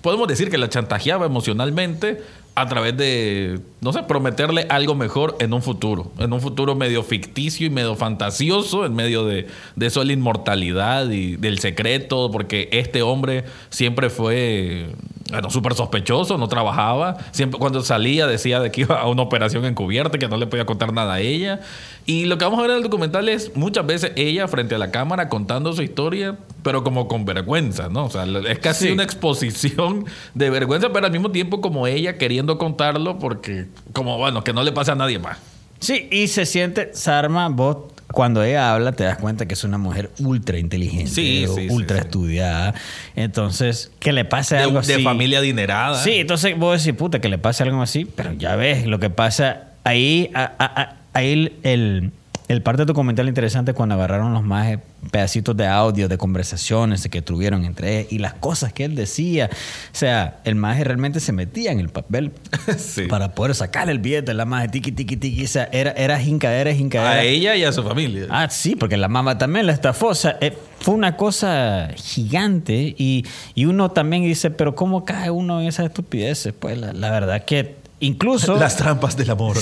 podemos 0.02 0.26
decir 0.28 0.50
que 0.50 0.59
la 0.59 0.68
chantajeaba 0.68 1.26
emocionalmente 1.26 2.23
a 2.54 2.68
través 2.68 2.97
de, 2.97 3.61
no 3.80 3.92
sé, 3.92 4.02
prometerle 4.02 4.66
algo 4.68 4.94
mejor 4.94 5.37
en 5.40 5.54
un 5.54 5.62
futuro, 5.62 6.12
en 6.18 6.32
un 6.32 6.40
futuro 6.40 6.75
medio 6.75 7.02
ficticio 7.02 7.66
y 7.66 7.71
medio 7.71 7.97
fantasioso, 7.97 8.85
en 8.85 8.94
medio 8.94 9.25
de, 9.25 9.47
de 9.75 9.87
eso 9.87 10.04
la 10.04 10.12
inmortalidad 10.12 11.09
y 11.11 11.37
del 11.37 11.59
secreto, 11.61 12.30
porque 12.30 12.68
este 12.73 13.00
hombre 13.00 13.44
siempre 13.71 14.11
fue 14.11 14.90
bueno, 15.33 15.49
súper 15.49 15.73
sospechoso, 15.75 16.37
no 16.37 16.47
trabajaba. 16.47 17.17
Siempre 17.31 17.59
cuando 17.59 17.81
salía 17.83 18.27
decía 18.27 18.61
de 18.61 18.71
que 18.71 18.83
iba 18.83 19.01
a 19.01 19.09
una 19.09 19.23
operación 19.23 19.65
encubierta, 19.65 20.19
que 20.19 20.29
no 20.29 20.37
le 20.37 20.47
podía 20.47 20.67
contar 20.67 20.93
nada 20.93 21.15
a 21.15 21.21
ella. 21.21 21.61
Y 22.05 22.27
lo 22.27 22.37
que 22.37 22.45
vamos 22.45 22.59
a 22.59 22.62
ver 22.62 22.73
en 22.73 22.77
el 22.77 22.83
documental 22.83 23.31
es 23.31 23.57
muchas 23.57 23.87
veces 23.87 24.12
ella 24.17 24.47
frente 24.47 24.75
a 24.75 24.79
la 24.79 24.91
cámara 24.91 25.31
contando 25.31 25.73
su 25.73 25.83
historia, 25.83 26.37
pero 26.62 26.85
como 26.85 27.09
con 27.09 27.25
vergüenza, 27.25 27.89
¿no? 27.89 28.05
O 28.05 28.11
sea, 28.11 28.27
es 28.47 28.59
casi 28.59 28.91
una 28.91 29.05
exposición 29.05 30.05
de 30.35 30.51
vergüenza, 30.51 30.93
pero 30.93 31.07
al 31.07 31.12
mismo 31.12 31.31
tiempo 31.31 31.62
como 31.62 31.87
ella 31.87 32.19
queriendo 32.19 32.59
contarlo 32.59 33.19
porque, 33.19 33.69
como, 33.95 34.19
bueno, 34.19 34.45
que 34.45 34.53
no 34.53 34.62
le 34.62 34.73
pase 34.73 34.91
a 34.93 34.97
nadie 34.97 35.19
más. 35.19 35.39
Sí, 35.81 36.09
y 36.12 36.29
se 36.29 36.45
siente, 36.45 36.91
Sarma, 36.93 37.49
vos 37.49 37.92
cuando 38.12 38.42
ella 38.42 38.73
habla 38.73 38.92
te 38.92 39.04
das 39.04 39.19
cuenta 39.19 39.47
que 39.47 39.54
es 39.54 39.64
una 39.64 39.78
mujer 39.78 40.11
ultra 40.19 40.59
inteligente, 40.59 41.49
ultra 41.71 41.99
estudiada. 41.99 42.75
Entonces, 43.16 43.90
que 43.99 44.12
le 44.12 44.25
pase 44.25 44.59
algo 44.59 44.78
así. 44.78 44.92
De 44.92 45.02
familia 45.02 45.38
adinerada. 45.38 46.02
Sí, 46.02 46.14
entonces 46.16 46.57
vos 46.59 46.83
decís, 46.83 46.99
puta, 46.99 47.21
que 47.21 47.28
le 47.28 47.38
pase 47.38 47.62
algo 47.62 47.83
así, 47.83 48.04
pero 48.04 48.33
ya 48.33 48.57
ves 48.57 48.87
lo 48.87 48.99
que 48.99 49.11
pasa 49.11 49.69
ahí, 49.85 50.31
ahí 51.12 51.33
el 51.33 51.52
el 51.62 52.12
parte 52.61 52.82
de 52.82 52.87
tu 52.87 52.92
comentario 52.92 53.28
interesante 53.28 53.73
cuando 53.73 53.94
agarraron 53.94 54.35
los 54.35 54.42
más 54.42 54.78
pedacitos 55.11 55.56
de 55.56 55.66
audio, 55.66 56.09
de 56.09 56.18
conversaciones 56.18 57.09
que 57.09 57.23
tuvieron 57.23 57.64
entre 57.64 58.00
él 58.00 58.06
y 58.11 58.18
las 58.18 58.35
cosas 58.35 58.73
que 58.73 58.85
él 58.85 58.94
decía. 58.94 59.49
O 59.52 59.97
sea, 59.97 60.40
el 60.44 60.56
maje 60.56 60.85
realmente 60.85 61.21
se 61.21 61.32
metía 61.32 61.73
en 61.73 61.80
el 61.80 61.88
papel 61.88 62.32
para 63.09 63.35
poder 63.35 63.54
sacar 63.54 63.88
el 63.88 64.00
billete, 64.00 64.35
la 64.35 64.44
maje 64.44 64.68
tiki 64.68 64.92
tiki 64.92 65.16
tiki. 65.16 65.44
O 65.44 65.49
sea, 65.49 65.68
era, 65.73 65.92
era 65.92 66.18
jincadera, 66.18 66.75
jincadera. 66.75 67.12
A 67.12 67.23
ella 67.23 67.56
y 67.56 67.64
a 67.64 67.73
su 67.73 67.82
familia. 67.82 68.26
Ah, 68.28 68.49
sí, 68.50 68.76
porque 68.76 68.97
la 68.97 69.09
mamá 69.09 69.38
también 69.38 69.66
la 69.66 69.73
estafó. 69.73 70.09
O 70.09 70.14
sea, 70.14 70.37
eh, 70.40 70.52
fue 70.80 70.94
una 70.94 71.16
cosa 71.16 71.90
gigante 71.97 72.94
y, 72.99 73.25
y, 73.54 73.64
uno 73.66 73.92
también 73.92 74.25
dice, 74.25 74.50
pero 74.50 74.75
¿cómo 74.75 75.04
cae 75.04 75.30
uno 75.30 75.61
en 75.61 75.68
esas 75.68 75.87
estupideces? 75.87 76.52
Pues 76.52 76.76
la, 76.76 76.92
la 76.92 77.11
verdad 77.11 77.44
que 77.44 77.82
Incluso. 78.02 78.56
Las 78.56 78.76
trampas 78.76 79.16
del 79.16 79.30
amor. 79.30 79.56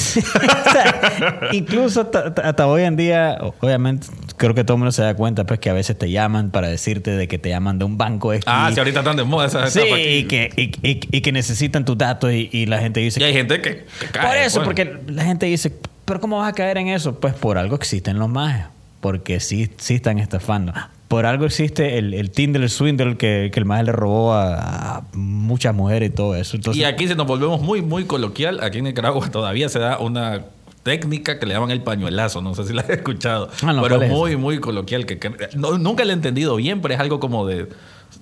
incluso 1.53 2.11
hasta 2.43 2.67
hoy 2.67 2.85
en 2.85 2.97
día, 2.97 3.39
obviamente, 3.61 4.07
creo 4.39 4.55
que 4.55 4.65
todo 4.65 4.77
el 4.77 4.79
mundo 4.79 4.93
se 4.93 5.03
da 5.03 5.15
cuenta, 5.15 5.45
pues 5.45 5.61
que 5.61 5.69
a 5.69 5.75
veces 5.75 5.99
te 5.99 6.11
llaman 6.11 6.51
para 6.51 6.69
decirte 6.69 7.11
de 7.11 7.29
que 7.29 7.39
te 7.39 7.51
llaman 7.51 7.79
de 7.79 7.85
un 7.85 7.99
banco. 7.99 8.33
Ah, 8.47 8.71
sí, 8.73 8.79
ahorita 8.79 9.01
están 9.01 9.17
de 9.17 9.25
moda 9.25 9.47
esas 9.47 9.75
Sí, 9.75 9.81
y 9.83 10.25
que, 10.25 10.51
y, 10.57 11.21
que 11.21 11.33
necesitan 11.33 11.85
tus 11.85 11.99
datos 11.99 12.33
y, 12.33 12.65
la 12.65 12.79
gente 12.79 13.01
dice. 13.01 13.21
Y 13.21 13.25
hay 13.25 13.35
gente 13.35 13.61
que, 13.61 13.85
cae. 14.11 14.27
Por 14.27 14.37
eso, 14.37 14.61
pues. 14.61 14.65
porque 14.65 15.01
la 15.07 15.25
gente 15.25 15.45
dice, 15.45 15.75
¿pero 16.07 16.19
cómo 16.19 16.39
vas 16.39 16.49
a 16.49 16.55
caer 16.55 16.79
en 16.79 16.89
eso? 16.89 17.21
Pues 17.21 17.35
por 17.35 17.59
algo 17.59 17.77
existen 17.77 18.19
los 18.19 18.31
mages. 18.31 18.65
Porque 19.03 19.39
sí, 19.41 19.71
sí 19.77 19.97
están 19.97 20.19
estafando 20.19 20.73
por 21.11 21.27
algo 21.27 21.45
existe 21.45 21.99
el, 21.99 22.15
el 22.15 22.31
Tinder, 22.31 22.63
el 22.63 22.71
Swindle, 22.71 23.17
que, 23.17 23.51
que 23.53 23.59
el 23.59 23.67
maje 23.67 23.83
le 23.83 23.91
robó 23.91 24.33
a, 24.33 25.03
muchas 25.13 25.75
mujeres 25.75 26.11
y 26.11 26.13
todo 26.13 26.37
eso. 26.37 26.57
y 26.73 26.85
aquí 26.85 27.09
se 27.09 27.17
nos 27.17 27.27
volvemos 27.27 27.61
muy, 27.61 27.83
muy 27.83 28.05
coloquial. 28.05 28.61
Aquí 28.63 28.79
en 28.79 28.85
Nicaragua 28.85 29.29
todavía 29.29 29.69
se 29.69 29.81
da 29.81 29.99
una 29.99 30.45
técnica 30.85 31.41
que 31.41 31.47
le 31.47 31.55
llaman 31.55 31.73
el 31.73 31.83
pañuelazo. 31.83 32.43
No 32.43 32.55
sé 32.55 32.63
si 32.63 32.75
la 32.75 32.83
has 32.83 32.91
escuchado. 32.91 33.51
Ah, 33.61 33.77
pero 33.83 34.01
muy, 34.03 34.37
muy 34.37 34.61
coloquial. 34.61 35.05
Que, 35.05 35.19
nunca 35.57 36.05
lo 36.05 36.11
he 36.11 36.15
entendido 36.15 36.55
bien, 36.55 36.81
pero 36.81 36.95
es 36.95 37.01
algo 37.01 37.19
como 37.19 37.45
de, 37.45 37.67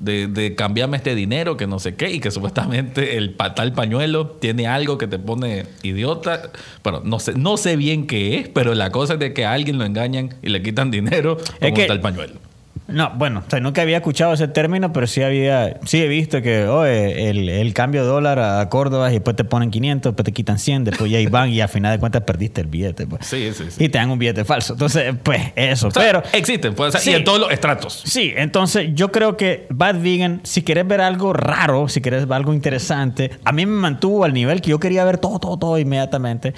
de, 0.00 0.26
de, 0.26 0.54
cambiarme 0.54 0.96
este 0.96 1.14
dinero, 1.14 1.58
que 1.58 1.66
no 1.66 1.80
sé 1.80 1.94
qué, 1.94 2.10
y 2.10 2.20
que 2.20 2.30
supuestamente 2.30 3.18
el 3.18 3.36
tal 3.36 3.74
pañuelo 3.74 4.28
tiene 4.28 4.66
algo 4.66 4.96
que 4.96 5.06
te 5.06 5.18
pone 5.18 5.66
idiota. 5.82 6.52
Bueno, 6.82 7.02
no 7.04 7.18
sé, 7.18 7.34
no 7.34 7.58
sé 7.58 7.76
bien 7.76 8.06
qué 8.06 8.38
es, 8.38 8.48
pero 8.48 8.74
la 8.74 8.90
cosa 8.90 9.12
es 9.12 9.18
de 9.18 9.34
que 9.34 9.44
a 9.44 9.52
alguien 9.52 9.76
lo 9.76 9.84
engañan 9.84 10.36
y 10.40 10.48
le 10.48 10.62
quitan 10.62 10.90
dinero 10.90 11.36
como 11.60 11.76
es 11.76 11.86
tal 11.86 12.00
pañuelo. 12.00 12.47
No, 12.88 13.12
bueno, 13.16 13.42
o 13.46 13.50
sea, 13.50 13.60
nunca 13.60 13.82
había 13.82 13.98
escuchado 13.98 14.32
ese 14.32 14.48
término, 14.48 14.94
pero 14.94 15.06
sí 15.06 15.22
había, 15.22 15.78
sí 15.84 16.00
he 16.00 16.08
visto 16.08 16.40
que 16.40 16.62
el, 16.62 17.50
el, 17.50 17.74
cambio 17.74 18.00
de 18.00 18.08
dólar 18.08 18.38
a 18.38 18.66
Córdoba 18.70 19.10
y 19.10 19.14
después 19.14 19.36
te 19.36 19.44
ponen 19.44 19.70
500, 19.70 20.12
después 20.12 20.24
te 20.24 20.32
quitan 20.32 20.58
100, 20.58 20.84
después 20.84 21.10
ya 21.10 21.18
van 21.28 21.50
y 21.50 21.60
a 21.60 21.68
final 21.68 21.92
de 21.92 21.98
cuentas 21.98 22.22
perdiste 22.22 22.62
el 22.62 22.68
billete. 22.68 23.06
Pues. 23.06 23.26
Sí, 23.26 23.52
sí, 23.52 23.64
sí. 23.68 23.84
Y 23.84 23.90
te 23.90 23.98
dan 23.98 24.10
un 24.10 24.18
billete 24.18 24.42
falso. 24.46 24.72
Entonces, 24.72 25.14
pues 25.22 25.52
eso. 25.54 25.90
pero 25.92 26.22
existen, 26.32 26.74
puede 26.74 26.92
ser, 26.92 27.12
y 27.12 27.16
en 27.16 27.24
todos 27.24 27.38
los 27.38 27.50
estratos. 27.50 28.02
Sí, 28.06 28.32
entonces 28.34 28.88
yo 28.94 29.12
creo 29.12 29.36
que 29.36 29.66
Bad 29.68 30.00
Vegan, 30.00 30.40
si 30.44 30.62
quieres 30.62 30.88
ver 30.88 31.02
algo 31.02 31.34
raro, 31.34 31.88
si 31.88 32.00
quieres 32.00 32.26
ver 32.26 32.36
algo 32.36 32.54
interesante, 32.54 33.32
a 33.44 33.52
mí 33.52 33.66
me 33.66 33.76
mantuvo 33.76 34.24
al 34.24 34.32
nivel 34.32 34.62
que 34.62 34.70
yo 34.70 34.80
quería 34.80 35.04
ver 35.04 35.18
todo, 35.18 35.38
todo, 35.38 35.58
todo 35.58 35.78
inmediatamente. 35.78 36.54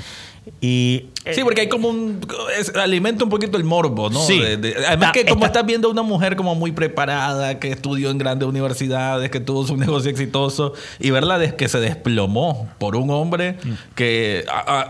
Y, 0.61 1.07
sí, 1.33 1.43
porque 1.43 1.63
hay 1.63 1.69
como 1.69 1.89
un. 1.89 2.21
alimenta 2.75 3.25
un 3.25 3.31
poquito 3.31 3.57
el 3.57 3.65
morbo, 3.65 4.11
¿no? 4.11 4.21
Sí. 4.21 4.41
además, 4.87 5.13
que 5.13 5.25
como 5.25 5.47
estás 5.47 5.65
viendo 5.65 5.89
a 5.89 5.91
una 5.91 6.03
mujer 6.03 6.37
como 6.37 6.55
muy 6.55 6.73
preparada, 6.73 7.59
que 7.59 7.71
estudió 7.71 8.11
en 8.11 8.19
grandes 8.19 8.49
universidades, 8.49 9.31
que 9.31 9.41
tuvo 9.41 9.67
su 9.67 9.77
negocio 9.79 10.11
exitoso, 10.11 10.73
y 10.99 11.11
verdad 11.11 11.43
es 11.43 11.55
que 11.55 11.69
se 11.69 11.81
desplomó 11.81 12.69
por 12.79 12.97
un 12.97 13.11
hombre 13.11 13.57
que, 13.95 14.45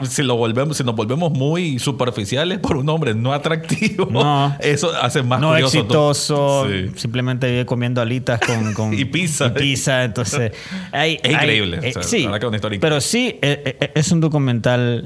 si, 0.08 0.22
lo 0.22 0.36
volvemos, 0.36 0.76
si 0.76 0.84
nos 0.84 0.94
volvemos 0.94 1.32
muy 1.32 1.78
superficiales, 1.78 2.58
por 2.58 2.76
un 2.76 2.88
hombre 2.88 3.14
no 3.14 3.32
atractivo, 3.32 4.08
no, 4.10 4.56
eso 4.60 4.92
hace 5.00 5.22
más 5.22 5.40
no 5.40 5.56
exitoso, 5.56 6.66
simplemente 6.96 7.50
vive 7.50 7.66
comiendo 7.66 8.00
alitas 8.00 8.40
con. 8.40 8.94
y 8.98 9.04
pizza. 9.04 9.46
Y 9.46 9.50
pizza, 9.50 10.04
entonces. 10.04 10.52
es 10.92 11.14
increíble. 11.24 11.80
Eh, 11.82 11.94
sí, 12.02 12.28
pero 12.80 13.00
sí, 13.00 13.38
eh, 13.42 13.76
eh, 13.80 13.92
es 13.94 14.10
un 14.12 14.20
documental 14.20 15.04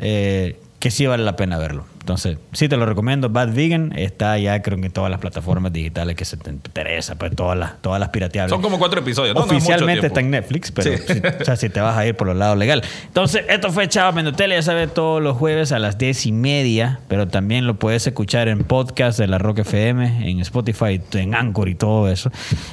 que 0.85 0.91
sí 0.91 1.07
vale 1.07 1.25
la 1.25 1.35
pena 1.35 1.57
verlo. 1.57 1.87
Entonces, 2.01 2.37
sí 2.53 2.69
te 2.69 2.77
lo 2.77 2.85
recomiendo. 2.85 3.31
Bad 3.31 3.55
Vegan 3.55 3.95
está 3.97 4.37
ya 4.37 4.61
creo 4.61 4.79
que 4.79 4.85
en 4.85 4.93
todas 4.93 5.11
las 5.11 5.19
plataformas 5.19 5.73
digitales 5.73 6.15
que 6.15 6.27
se 6.27 6.37
te 6.37 6.51
interesa, 6.51 7.15
pues 7.15 7.35
todas 7.35 7.57
las, 7.57 7.81
todas 7.81 7.99
las 7.99 8.11
pirateables. 8.11 8.51
Son 8.51 8.61
como 8.61 8.79
cuatro 8.79 9.01
episodios. 9.01 9.35
¿no? 9.35 9.45
Oficialmente 9.45 10.09
está 10.09 10.21
en 10.21 10.29
Netflix, 10.29 10.71
pero 10.71 10.95
si, 10.99 11.13
o 11.41 11.45
sea, 11.47 11.57
si 11.57 11.71
te 11.71 11.81
vas 11.81 11.97
a 11.97 12.07
ir 12.07 12.15
por 12.15 12.29
el 12.29 12.39
lado 12.39 12.55
legal. 12.55 12.83
Entonces, 13.07 13.47
esto 13.49 13.73
fue 13.73 13.89
Chava 13.89 14.13
Mendotele, 14.13 14.57
ya 14.57 14.61
sabes, 14.61 14.93
todos 14.93 15.23
los 15.23 15.39
jueves 15.39 15.73
a 15.73 15.79
las 15.79 15.97
diez 15.97 16.27
y 16.27 16.33
media, 16.33 17.01
pero 17.09 17.29
también 17.29 17.67
lo 17.67 17.77
puedes 17.77 18.07
escuchar 18.07 18.49
en 18.49 18.63
podcast 18.65 19.19
de 19.19 19.27
la 19.27 19.39
Rock 19.39 19.61
FM, 19.61 20.29
en 20.29 20.41
Spotify, 20.41 21.01
en 21.15 21.35
Anchor 21.35 21.71
y 21.71 21.77
todo 21.77 22.11
eso. 22.11 22.31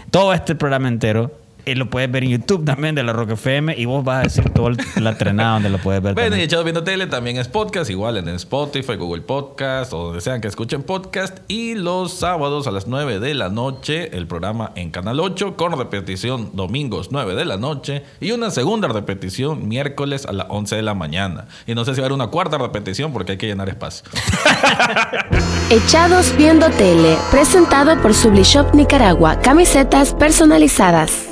Todo 0.09 0.33
este 0.33 0.55
programa 0.55 0.89
entero 0.89 1.31
y 1.65 1.75
lo 1.75 1.89
puedes 1.89 2.11
ver 2.11 2.23
en 2.23 2.31
YouTube 2.31 2.65
también 2.65 2.95
de 2.95 3.03
la 3.03 3.13
Rock 3.13 3.31
FM 3.31 3.75
y 3.77 3.85
vos 3.85 4.03
vas 4.03 4.19
a 4.19 4.23
decir 4.23 4.49
todo 4.49 4.71
la 4.95 5.17
trenada 5.17 5.53
donde 5.53 5.69
lo 5.69 5.77
puedes 5.77 6.01
ver. 6.01 6.15
Bueno, 6.21 6.37
y 6.37 6.41
Echado 6.41 6.63
Viendo 6.63 6.83
Tele 6.83 7.07
también 7.07 7.37
es 7.37 7.47
podcast, 7.47 7.89
igual 7.89 8.17
en 8.17 8.27
Spotify, 8.29 8.95
Google 8.95 9.21
Podcast 9.21 9.93
o 9.93 10.05
donde 10.05 10.21
sean 10.21 10.41
que 10.41 10.47
escuchen 10.47 10.83
podcast. 10.83 11.39
Y 11.47 11.73
los 11.75 12.13
sábados 12.13 12.67
a 12.67 12.71
las 12.71 12.87
9 12.87 13.19
de 13.19 13.33
la 13.33 13.49
noche, 13.49 14.15
el 14.15 14.27
programa 14.27 14.71
en 14.75 14.91
Canal 14.91 15.19
8 15.19 15.55
con 15.55 15.77
repetición 15.77 16.51
domingos 16.53 17.09
9 17.11 17.35
de 17.35 17.45
la 17.45 17.57
noche 17.57 18.03
y 18.19 18.31
una 18.31 18.51
segunda 18.51 18.87
repetición 18.87 19.67
miércoles 19.67 20.25
a 20.25 20.33
las 20.33 20.47
11 20.49 20.75
de 20.75 20.81
la 20.81 20.93
mañana. 20.93 21.47
Y 21.65 21.75
no 21.75 21.85
sé 21.85 21.95
si 21.95 22.01
va 22.01 22.05
a 22.05 22.07
haber 22.07 22.15
una 22.15 22.27
cuarta 22.27 22.57
repetición 22.57 23.13
porque 23.13 23.33
hay 23.33 23.37
que 23.37 23.47
llenar 23.47 23.69
espacio. 23.69 24.05
Echados 25.69 26.35
Viendo 26.37 26.69
Tele, 26.71 27.17
presentado 27.31 27.99
por 28.01 28.13
Sublishop 28.13 28.73
Nicaragua, 28.73 29.39
camisetas 29.39 30.13
personalizadas. 30.13 31.30